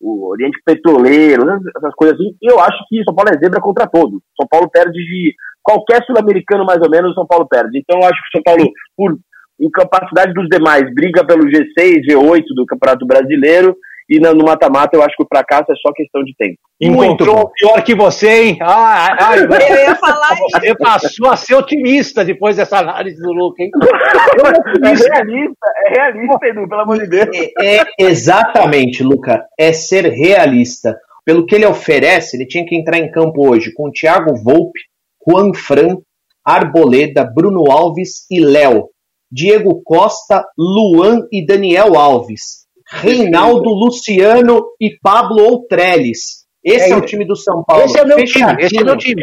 [0.00, 1.44] o Oriente Petroleiro,
[1.76, 4.20] essas coisas assim, eu acho que São Paulo é zebra contra todos.
[4.36, 7.78] São Paulo perde de qualquer sul-americano, mais ou menos, São Paulo perde.
[7.78, 8.64] Então eu acho que São Paulo,
[8.96, 9.16] por
[9.60, 13.76] incapacidade dos demais, briga pelo G6, G8 do Campeonato Brasileiro
[14.08, 16.58] e no mata-mata eu acho que o fracasso é só questão de tempo.
[16.80, 18.58] Encontrou pior que você, hein?
[18.60, 23.62] Ah, ah, eu ia falar Você passou a ser otimista depois dessa análise do Luca,
[23.62, 23.70] hein?
[24.82, 27.28] é realista, é realista, Edu, pelo amor de Deus.
[27.60, 30.96] É, é, exatamente, Luca, é ser realista.
[31.24, 34.80] Pelo que ele oferece, ele tinha que entrar em campo hoje com Thiago Volpe,
[35.24, 35.98] Juan Fran,
[36.44, 38.88] Arboleda, Bruno Alves e Léo.
[39.30, 42.61] Diego Costa, Luan e Daniel Alves.
[43.00, 46.42] Reinaldo, Luciano e Pablo Outreles.
[46.64, 47.84] Esse é, é, o time do São Paulo.
[47.84, 48.56] Esse é meu time.
[48.60, 49.22] Esse é meu time.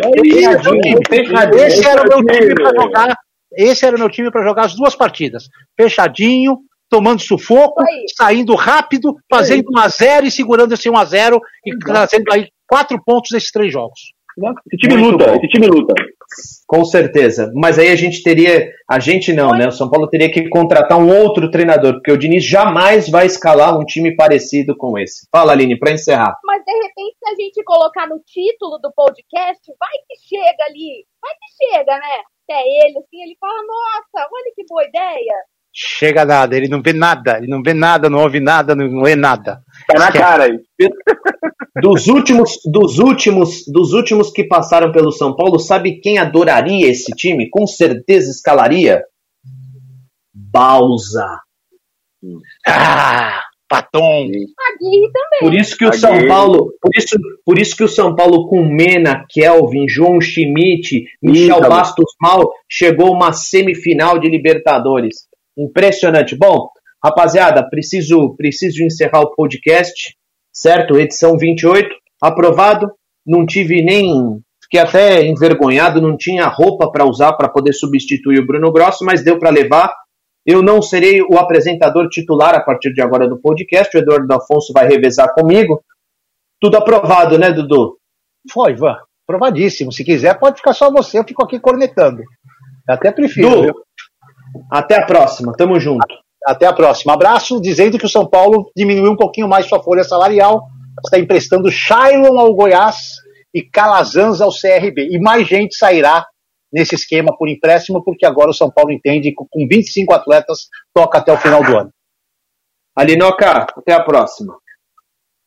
[1.55, 3.17] Esse era o meu time para jogar.
[3.51, 5.45] Esse era o meu time para jogar as duas partidas.
[5.80, 6.57] Fechadinho,
[6.89, 7.82] tomando sufoco,
[8.15, 12.47] saindo rápido, fazendo 1 a 0 e segurando esse 1 a 0 e trazendo aí
[12.67, 13.99] quatro pontos nesses três jogos.
[14.72, 15.36] Esse time Muito luta, bom.
[15.38, 15.93] esse time luta.
[16.67, 17.51] Com certeza.
[17.55, 18.71] Mas aí a gente teria.
[18.88, 19.67] A gente não, né?
[19.67, 23.77] O São Paulo teria que contratar um outro treinador, porque o Diniz jamais vai escalar
[23.77, 25.27] um time parecido com esse.
[25.32, 26.38] Fala, Aline, para encerrar.
[26.45, 31.05] Mas de repente, se a gente colocar no título do podcast, vai que chega ali.
[31.21, 32.23] Vai que chega, né?
[32.43, 35.36] Até ele, assim, ele fala: nossa, olha que boa ideia.
[35.71, 39.15] Chega nada, ele não vê nada, ele não vê nada, não ouve nada, não é
[39.15, 39.61] nada.
[39.90, 40.60] Tá na cara aí.
[41.82, 47.12] Dos últimos, dos últimos, dos últimos que passaram pelo São Paulo, sabe quem adoraria esse
[47.14, 47.50] time?
[47.50, 49.04] Com certeza escalaria?
[50.32, 51.42] Balsa.
[52.68, 54.26] Ah, Patom.
[54.26, 55.40] Aguirre também.
[55.40, 58.64] Por isso que o São Paulo, por isso, por isso que o São Paulo com
[58.64, 65.28] Mena, Kelvin, João Schmidt, Michel Bastos Mal chegou uma semifinal de Libertadores.
[65.58, 66.36] Impressionante.
[66.36, 66.70] Bom,
[67.04, 70.18] rapaziada, preciso preciso encerrar o podcast
[70.60, 71.00] certo?
[71.00, 71.89] Edição 28,
[72.22, 72.91] aprovado.
[73.26, 78.45] Não tive nem Fiquei até envergonhado, não tinha roupa para usar para poder substituir o
[78.45, 79.91] Bruno Grosso, mas deu para levar.
[80.45, 83.95] Eu não serei o apresentador titular a partir de agora do podcast.
[83.95, 85.84] O Eduardo Afonso vai revezar comigo.
[86.62, 87.97] Tudo aprovado, né, Dudu?
[88.54, 88.95] Foi, Ivan.
[89.26, 89.91] Provadíssimo.
[89.91, 91.18] Se quiser, pode ficar só você.
[91.18, 92.22] Eu fico aqui cornetando.
[92.88, 93.50] Eu até prefiro.
[93.50, 93.74] Du,
[94.72, 95.52] até a próxima.
[95.58, 96.16] Tamo junto.
[96.50, 97.14] Até a próxima.
[97.14, 100.64] Abraço, dizendo que o São Paulo diminuiu um pouquinho mais sua folha salarial.
[101.06, 103.18] Está emprestando Shailon ao Goiás
[103.54, 105.10] e Calazans ao CRB.
[105.12, 106.26] E mais gente sairá
[106.74, 111.20] nesse esquema por empréstimo, porque agora o São Paulo entende que com 25 atletas toca
[111.20, 111.93] até o final do ano.
[112.95, 114.58] Alinoca, até a próxima.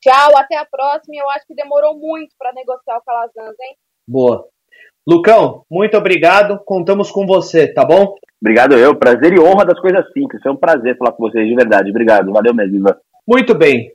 [0.01, 1.17] Tchau, até a próxima.
[1.17, 3.77] Eu acho que demorou muito para negociar o Calazans, hein?
[4.07, 4.49] Boa.
[5.07, 6.61] Lucão, muito obrigado.
[6.65, 8.15] Contamos com você, tá bom?
[8.41, 8.97] Obrigado eu.
[8.97, 10.45] Prazer e honra das coisas simples.
[10.45, 11.91] É um prazer falar com vocês, de verdade.
[11.91, 12.33] Obrigado.
[12.33, 12.97] Valeu mesmo, Ivan.
[13.27, 13.93] Muito bem.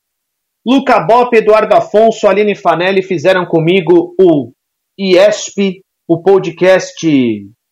[0.66, 4.51] Luca Bop, Eduardo Afonso, Aline Fanelli fizeram comigo o
[4.99, 7.08] IESP, o podcast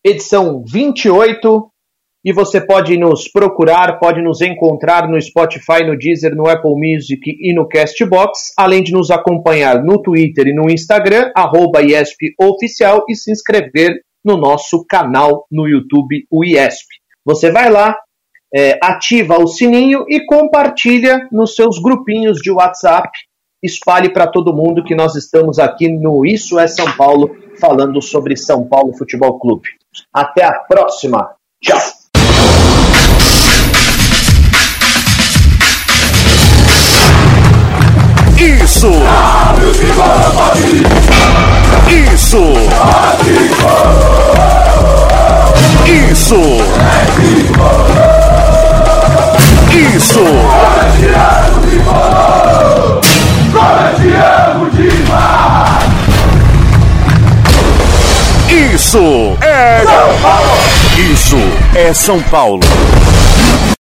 [0.06, 1.70] edição 28.
[2.26, 7.22] E você pode nos procurar, pode nos encontrar no Spotify, no Deezer, no Apple Music
[7.24, 11.32] e no Castbox, além de nos acompanhar no Twitter e no Instagram,
[11.84, 16.88] IESPOficial, e se inscrever no nosso canal no YouTube, o IESP.
[17.24, 17.96] Você vai lá,
[18.52, 23.10] é, ativa o sininho e compartilha nos seus grupinhos de WhatsApp.
[23.62, 28.36] Espalhe para todo mundo que nós estamos aqui no Isso é São Paulo, falando sobre
[28.36, 29.70] São Paulo Futebol Clube.
[30.12, 31.36] Até a próxima.
[31.62, 32.05] Tchau.
[38.76, 38.92] Isso!
[41.88, 42.44] Isso!
[45.88, 46.36] Isso!
[49.72, 50.20] Isso!
[58.50, 59.84] Isso é
[60.98, 61.38] Isso
[61.76, 62.60] é São Paulo.